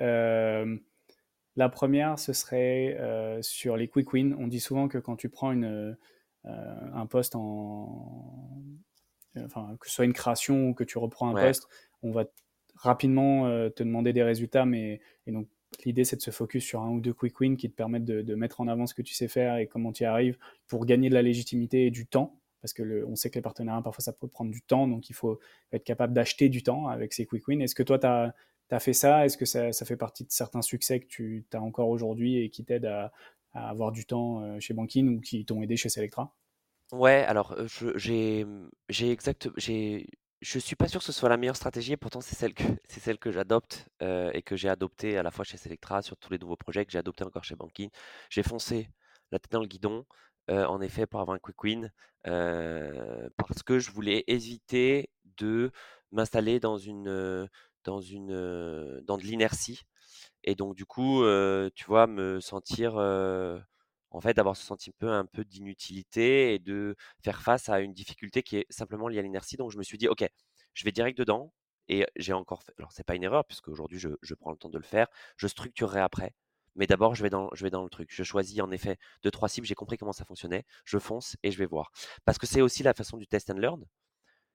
[1.58, 2.98] La première, ce serait
[3.42, 4.36] sur les quick wins.
[4.40, 5.98] On dit souvent que quand tu prends une,
[6.46, 8.64] un poste en...
[9.44, 11.68] Enfin, que ce soit une création ou que tu reprends un poste,
[12.02, 12.26] on va
[12.76, 15.48] rapidement te demander des résultats, mais et donc
[15.86, 18.36] L'idée, c'est de se focus sur un ou deux quick wins qui te permettent de,
[18.36, 20.38] mettre en avant ce que tu sais faire et comment tu y arrives
[20.68, 22.40] pour gagner de la légitimité et du temps.
[22.62, 24.88] Parce que on sait que les partenariats, parfois, ça peut prendre du temps.
[24.88, 25.40] Donc, il faut
[25.72, 27.62] être capable d'acheter du temps avec ces quick wins.
[27.62, 28.34] Est-ce que toi, tu as,
[28.80, 29.26] fait ça?
[29.26, 32.66] Est-ce que ça, fait partie de certains succès que tu as encore aujourd'hui et qui
[32.66, 33.12] t'aident à,
[33.54, 36.36] avoir du temps euh, chez Banking ou qui t'ont aidé chez Selectra?
[36.92, 41.94] Ouais, alors euh, j'ai exact, je suis pas sûr que ce soit la meilleure stratégie
[41.94, 45.24] et pourtant c'est celle que c'est celle que j'adopte euh, et que j'ai adoptée à
[45.24, 47.90] la fois chez Selectra sur tous les nouveaux projets que j'ai adopté encore chez Banking.
[48.30, 48.90] J'ai foncé
[49.32, 50.06] la tête dans le guidon
[50.50, 51.92] en effet pour avoir un quick win
[52.24, 55.72] parce que je voulais éviter de
[56.14, 57.50] m'installer dans une
[57.88, 59.82] dans une dans de l'inertie
[60.44, 61.24] et donc du coup
[61.76, 63.00] tu vois me sentir
[64.12, 68.44] en fait, d'avoir ce sentiment un peu d'inutilité et de faire face à une difficulté
[68.44, 69.58] qui est simplement liée à l'inertie.
[69.58, 70.26] Donc, je me suis dit, OK,
[70.74, 71.54] je vais direct dedans.
[71.90, 74.58] Et j'ai encore fait, alors c'est pas une erreur, puisque aujourd'hui je, je, prends le
[74.58, 75.08] temps de le faire,
[75.38, 76.34] je structurerai après.
[76.76, 78.10] Mais d'abord, je, vais dans, je vais dans le truc.
[78.12, 81.52] Je choisis en effet deux, trois cibles, j'ai compris comment ça fonctionnait, je fonce et
[81.52, 81.92] je vais voir.
[82.26, 83.86] Parce que c'est aussi la façon du test and learn.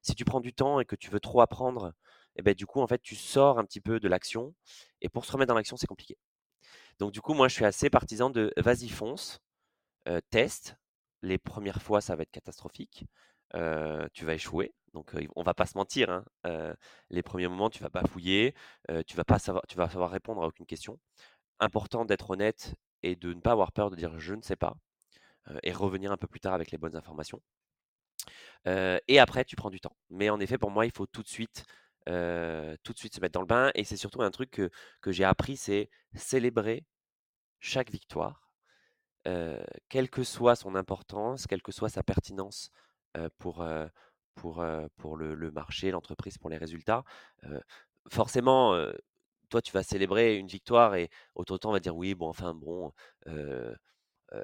[0.02, 1.94] Si tu prends du temps et que tu veux trop apprendre,
[2.36, 4.54] et ben, du coup, en fait, tu sors un petit peu de l'action.
[5.00, 6.16] Et pour se remettre dans l'action, c'est compliqué.
[6.98, 9.40] Donc, du coup, moi, je suis assez partisan de vas-y, fonce,
[10.30, 10.76] teste.
[11.22, 13.06] Les premières fois, ça va être catastrophique.
[14.12, 14.74] tu vas échouer.
[14.94, 16.10] Donc, on va pas se mentir.
[16.44, 16.74] Hein,
[17.10, 18.54] les premiers moments, tu vas pas fouiller,
[19.06, 20.98] tu vas pas savoir, tu vas savoir répondre à aucune question.
[21.60, 24.76] Important d'être honnête et de ne pas avoir peur de dire je ne sais pas
[25.64, 27.42] et revenir un peu plus tard avec les bonnes informations.
[28.66, 29.96] et après, tu prends du temps.
[30.10, 31.64] Mais en effet, pour moi, il faut tout de suite
[32.06, 33.70] tout de suite se mettre dans le bain.
[33.74, 36.84] Et c'est surtout un truc que, j'ai appris, c'est célébrer
[37.60, 38.52] chaque victoire,
[39.88, 42.70] quelle que soit son importance, quelle que soit sa pertinence
[43.38, 43.64] pour,
[44.34, 44.64] pour,
[44.96, 47.04] pour le, marché, l'entreprise, pour les résultats.
[48.10, 48.76] forcément,
[49.50, 52.92] toi, tu vas célébrer une victoire et autant on va dire oui, bon, enfin, bon,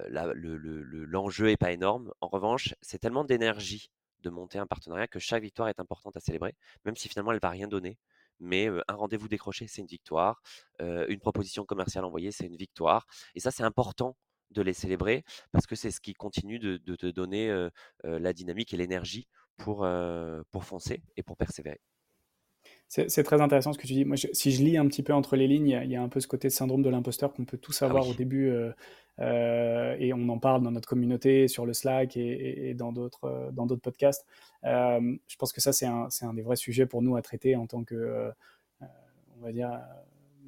[0.08, 2.12] l'enjeu le, n'est pas énorme.
[2.20, 3.90] En revanche, c'est tellement d'énergie
[4.20, 6.54] de monter un partenariat que chaque victoire est importante à célébrer,
[6.84, 7.98] même si finalement elle ne va rien donner.
[8.40, 10.42] Mais un rendez-vous décroché, c'est une victoire.
[10.80, 13.06] une proposition commerciale envoyée, c'est une victoire.
[13.34, 14.16] Et ça, c'est important
[14.50, 17.68] de les célébrer parce que c'est ce qui continue de, te donner
[18.04, 19.86] la dynamique et l'énergie pour,
[20.50, 21.80] pour foncer et pour persévérer.
[22.88, 24.04] C'est très intéressant ce que tu dis.
[24.06, 26.20] Moi, si je lis un petit peu entre les lignes, il y, a un peu
[26.20, 28.50] ce côté syndrome de l'imposteur qu'on peut tous ah avoir au début,
[29.20, 33.82] et on en parle dans notre communauté, sur le Slack et, dans d'autres dans d'autres
[33.82, 34.26] podcasts.
[34.64, 37.66] je pense que ça, c'est un, un, des vrais sujets pour nous à traiter en
[37.66, 38.32] tant que,
[38.80, 39.70] on va dire,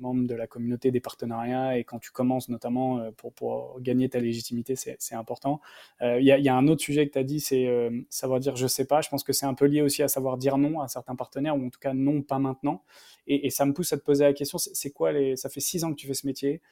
[0.01, 4.21] membre de la communauté des partenariats et quand tu commences notamment pour, pour gagner ta
[4.21, 5.61] légitimité, c'est important.
[6.01, 7.69] Il y, a un autre sujet que tu as dit, c'est
[8.09, 9.01] savoir dire je sais pas.
[9.01, 11.57] Je pense que c'est un peu lié aussi à savoir dire non à certains partenaires
[11.57, 12.83] ou en tout cas non, pas maintenant.
[13.27, 15.37] Et, et ça me pousse à te poser la question, c'est quoi les...
[15.37, 16.63] Ça fait six ans que tu fais ce métier.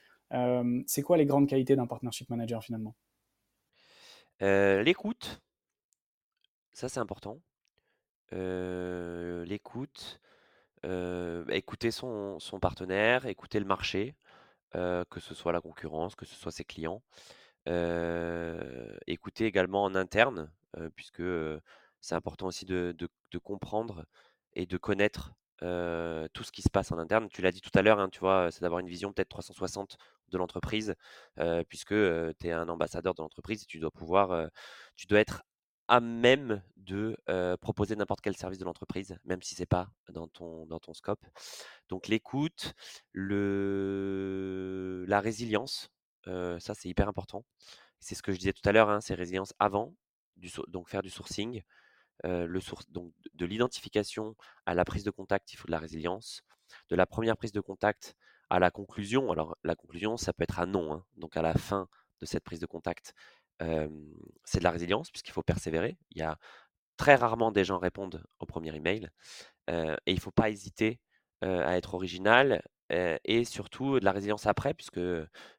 [0.87, 2.95] c'est quoi les grandes qualités d'un partnership manager finalement?
[4.41, 5.43] L'écoute,
[6.72, 7.41] ça c'est important.
[8.33, 10.20] L'écoute,
[10.83, 14.14] bah, écouter son, partenaire, écouter le marché,
[14.72, 17.03] que ce soit la concurrence, que ce soit ses clients.
[19.07, 20.51] écouter également en interne,
[20.97, 21.22] puisque
[22.01, 24.07] c'est important aussi de, de, comprendre
[24.55, 27.29] et de connaître tout ce qui se passe en interne.
[27.31, 29.99] Tu l'as dit tout à l'heure, hein, tu vois, c'est d'avoir une vision peut-être 360
[30.29, 30.95] de l'entreprise,
[31.68, 34.51] puisque tu es un ambassadeur de l'entreprise et tu dois pouvoir,
[34.97, 35.43] tu dois être
[35.89, 37.16] à même de
[37.61, 41.24] proposer n'importe quel service de l'entreprise, même si c'est pas dans ton, dans ton scope.
[41.89, 42.74] Donc l'écoute,
[43.12, 45.91] le, la résilience,
[46.26, 47.45] ça c'est hyper important.
[48.01, 49.95] C'est ce que je disais tout à l'heure, hein, c'est résilience avant,
[50.68, 51.62] donc faire du sourcing,
[52.24, 54.34] le source, donc de l'identification
[54.66, 56.43] à la prise de contact, il faut de la résilience.
[56.91, 58.14] De la première prise de contact
[58.51, 60.93] à la conclusion, alors la conclusion, ça peut être un non.
[60.93, 61.05] Hein.
[61.16, 61.89] donc à la fin
[62.20, 63.14] de cette prise de contact,
[63.61, 65.99] c'est de la résilience puisqu'il faut persévérer.
[66.11, 66.39] Il y a
[66.97, 69.09] très rarement des gens répondent au premier email
[69.69, 71.01] et il ne faut pas hésiter
[71.43, 75.01] à être original et surtout de la résilience après puisque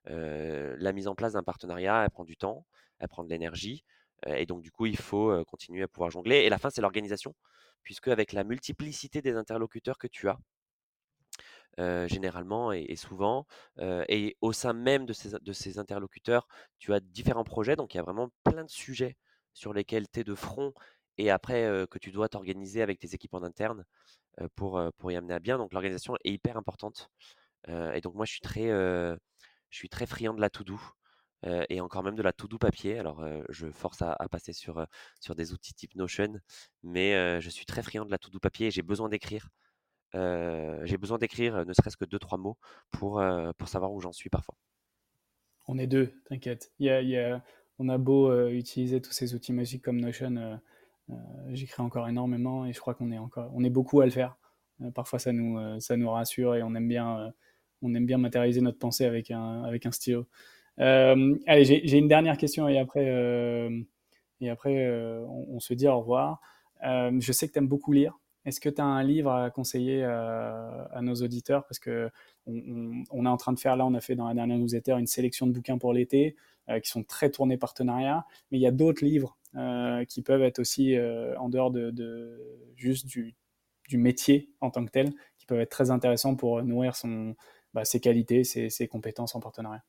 [0.06, 2.66] la mise en place d'un partenariat, elle prend du temps,
[3.00, 3.84] elle prend de l'énergie
[4.28, 6.38] et donc du coup, il faut continuer à pouvoir jongler.
[6.38, 7.36] Et la fin, c'est l'organisation
[7.84, 10.38] puisque avec la multiplicité des interlocuteurs que tu as,
[12.08, 13.46] généralement et, souvent.
[13.80, 17.76] et au sein même de ces, interlocuteurs, tu as différents projets.
[17.76, 19.18] Donc, il y a vraiment plein de sujets
[19.54, 20.74] sur lesquels tu es de front
[21.18, 23.86] et après que tu dois t'organiser avec tes équipes en interne
[24.56, 25.58] pour, y amener à bien.
[25.58, 27.10] Donc, l'organisation est hyper importante.
[27.68, 28.70] et donc, moi, je suis très,
[29.70, 30.80] je friand de la to-do.
[31.70, 33.00] et encore même de la to-do papier.
[33.00, 34.86] Alors, je force à, passer sur,
[35.20, 36.40] sur des outils type Notion,
[36.84, 39.50] mais je suis très friand de la to-do papier et j'ai besoin d'écrire
[40.14, 42.58] j'ai besoin d'écrire ne serait-ce que deux, trois mots
[42.92, 43.24] pour,
[43.58, 44.56] pour savoir où j'en suis parfois.
[45.68, 46.72] On est deux, t'inquiète.
[46.80, 47.42] Il y
[47.80, 50.60] on a beau utiliser tous ces outils magiques comme Notion,
[51.50, 54.38] j'écris encore énormément et je crois qu'on est encore, on est beaucoup à le faire.
[54.94, 57.34] parfois, ça nous, ça nous rassure et on aime bien,
[57.82, 60.28] on aime bien matérialiser notre pensée avec un, avec un stylo.
[60.78, 63.06] allez, j'ai une dernière question et après,
[64.42, 64.90] et après
[65.28, 66.42] on, se dit au revoir.
[66.84, 68.18] je sais que tu aimes beaucoup lire.
[68.50, 71.68] Est-ce que tu as un livre à conseiller euh, à nos auditeurs?
[71.68, 72.10] Parce que
[72.48, 75.06] on, est en train de faire, là, on a fait dans la dernière newsletter une
[75.06, 76.36] sélection de bouquins pour l'été
[76.70, 80.42] euh, qui sont très tournés partenariat, mais il y a d'autres livres euh, qui peuvent
[80.42, 80.98] être aussi
[81.38, 82.42] en dehors de,
[82.76, 83.36] juste du,
[83.94, 87.36] métier en tant que tel, qui peuvent être très intéressants pour nourrir son,
[87.76, 89.84] bah, ses qualités, ses compétences en partenariat.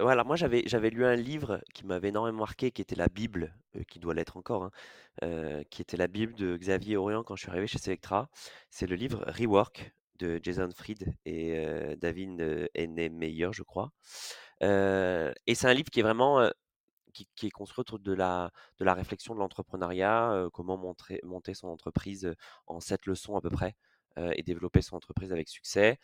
[0.00, 3.54] Voilà, moi j'avais j'avais lu un livre qui m'avait énormément marqué, qui était la Bible,
[3.76, 4.70] euh, qui doit l'être encore, hein,
[5.22, 8.30] euh, qui était la Bible de Xavier Orion quand je suis arrivé chez Selectra.
[8.70, 12.94] C'est le livre Rework de Jason Fried et euh, David N.
[13.12, 13.92] Meyer, je crois.
[14.62, 16.50] et c'est un livre qui est vraiment
[17.12, 21.68] qui, est construit autour de la, de la réflexion de l'entrepreneuriat, comment monter, monter son
[21.68, 22.34] entreprise
[22.66, 23.74] en sept leçons à peu près.
[24.18, 25.98] Euh, et développer son entreprise avec succès.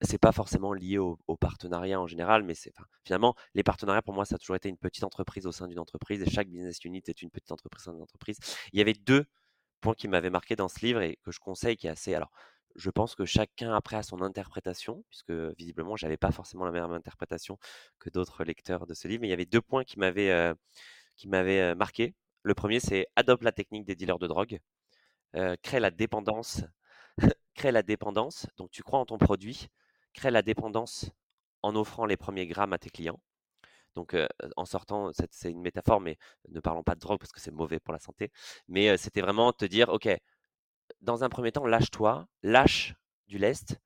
[0.00, 2.54] c'est pas forcément lié au, partenariat en général, mais
[3.04, 5.78] finalement les partenariats pour moi ça a toujours été une petite entreprise au sein d'une
[5.78, 8.38] entreprise et chaque business unit est une petite entreprise au sein d'une entreprise.
[8.72, 9.24] Il y avait deux
[9.80, 12.32] points qui m'avaient marqué dans ce livre et que je conseille qui est assez alors
[12.74, 16.90] je pense que chacun après a son interprétation, puisque visiblement j'avais pas forcément la même
[16.92, 17.58] interprétation
[18.00, 20.52] que d'autres lecteurs de ce livre, mais il y avait deux points qui m'avaient
[21.16, 22.14] qui m'avaient marqué.
[22.42, 24.58] Le premier, c'est adopte la technique des dealers de drogue,
[25.62, 26.62] crée la dépendance
[27.56, 28.46] crée la dépendance.
[28.56, 29.68] Donc, tu crois en ton produit,
[30.12, 31.10] crée la dépendance
[31.62, 33.20] en offrant les premiers grammes à tes clients.
[33.94, 34.14] Donc,
[34.56, 36.18] en sortant, c'est une métaphore, mais
[36.50, 38.30] ne parlons pas de drogue parce que c'est mauvais pour la santé.
[38.68, 40.08] Mais c'était vraiment te dire, OK,
[41.00, 42.94] dans un premier temps, lâche-toi, lâche
[43.26, 43.80] du lest,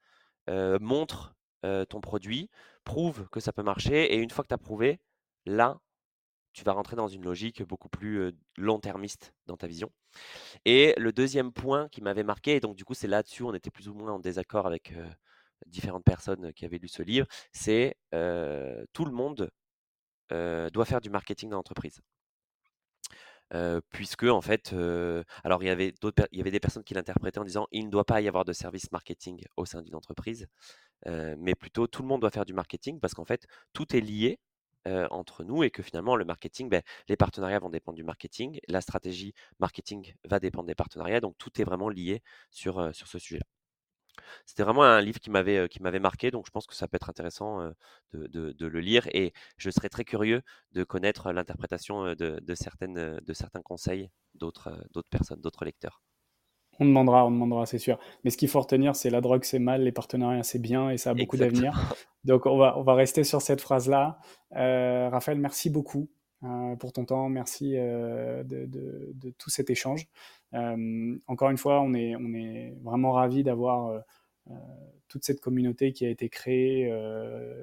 [0.49, 2.51] montre ton produit,
[2.83, 4.13] prouve que ça peut marcher.
[4.13, 5.01] Et une fois que tu as prouvé,
[5.47, 5.79] là,
[6.53, 9.91] tu vas rentrer dans une logique beaucoup plus long-termiste dans ta vision.
[10.65, 13.71] Et le deuxième point qui m'avait marqué, et donc du coup c'est là-dessus, on était
[13.71, 14.95] plus ou moins en désaccord avec
[15.67, 17.97] différentes personnes qui avaient lu ce livre, c'est
[18.93, 19.51] tout le monde
[20.31, 22.01] doit faire du marketing dans l'entreprise.
[23.91, 24.75] puisque en fait,
[25.45, 27.87] alors il y avait d'autres, il y avait des personnes qui l'interprétaient en disant il
[27.87, 30.47] ne doit pas y avoir de service marketing au sein d'une entreprise,
[31.07, 34.39] mais plutôt tout le monde doit faire du marketing parce qu'en fait tout est lié
[34.87, 38.81] entre nous et que finalement le marketing, ben, les partenariats vont dépendre du marketing, la
[38.81, 43.45] stratégie marketing va dépendre des partenariats, donc tout est vraiment lié sur, sur ce sujet-là.
[44.47, 46.97] c'était vraiment un livre qui m'avait qui m'avait marqué, donc je pense que ça peut
[46.97, 47.71] être intéressant
[48.13, 54.71] de, le lire et je serais très curieux de connaître l'interprétation de, certains conseils d'autres
[55.11, 56.03] personnes, d'autres lecteurs.
[56.81, 57.99] On demandera, on demandera, c'est sûr.
[58.25, 60.97] Mais ce qu'il faut retenir, c'est la drogue, c'est mal, les partenariats, c'est bien et
[60.97, 61.95] ça a beaucoup d'avenir.
[62.25, 64.19] Donc, on va, on va rester sur cette phrase-là.
[64.57, 66.09] Euh, Raphaël, merci beaucoup
[66.43, 67.29] euh, pour ton temps.
[67.29, 70.09] Merci euh, de, de, tout cet échange.
[70.53, 74.03] encore une fois, on est, on est vraiment ravis d'avoir
[75.09, 76.91] toute cette communauté qui a été créée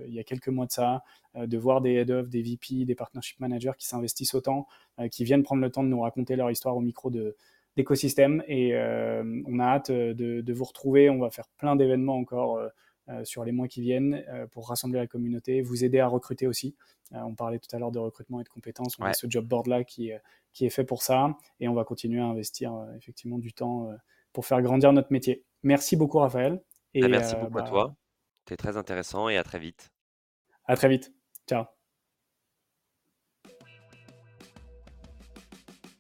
[0.08, 1.04] il y a quelques mois de ça,
[1.36, 4.68] de voir des head-of, des VP, des partnership managers qui s'investissent autant,
[5.12, 7.36] qui viennent prendre le temps de nous raconter leur histoire au micro de
[7.78, 11.10] d'écosystème et euh, on a hâte euh, de, vous retrouver.
[11.10, 15.08] On va faire plein d'événements encore euh, sur les mois qui viennent pour rassembler la
[15.08, 16.76] communauté, vous aider à recruter aussi.
[17.12, 19.00] on parlait tout à l'heure de recrutement et de compétences.
[19.00, 20.12] On a ce job board là qui,
[20.52, 23.90] qui est fait pour ça et on va continuer à investir effectivement du temps
[24.34, 25.46] pour faire grandir notre métier.
[25.64, 26.62] Merci beaucoup Raphaël.
[26.94, 27.96] Et, ah, merci beaucoup à bah, toi.
[28.40, 29.90] C'était très intéressant et à très vite.
[30.66, 31.14] À très vite.
[31.48, 31.64] Ciao.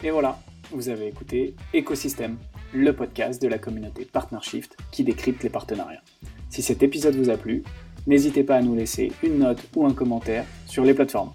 [0.03, 0.38] Et voilà,
[0.72, 2.38] vous avez écouté Écosystème,
[2.74, 6.01] le podcast de la communauté PartnerShift qui décrypte les partenariats.
[6.49, 7.63] Si cet épisode vous a plu,
[8.05, 11.32] n'hésitez pas à nous laisser une note ou un commentaire sur les plateformes.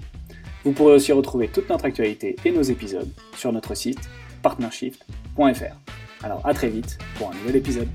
[0.64, 4.00] Vous pourrez aussi retrouver toute notre actualité et nos épisodes sur notre site
[4.42, 5.76] partnershift.fr.
[6.22, 7.88] Alors à très vite pour un nouvel épisode.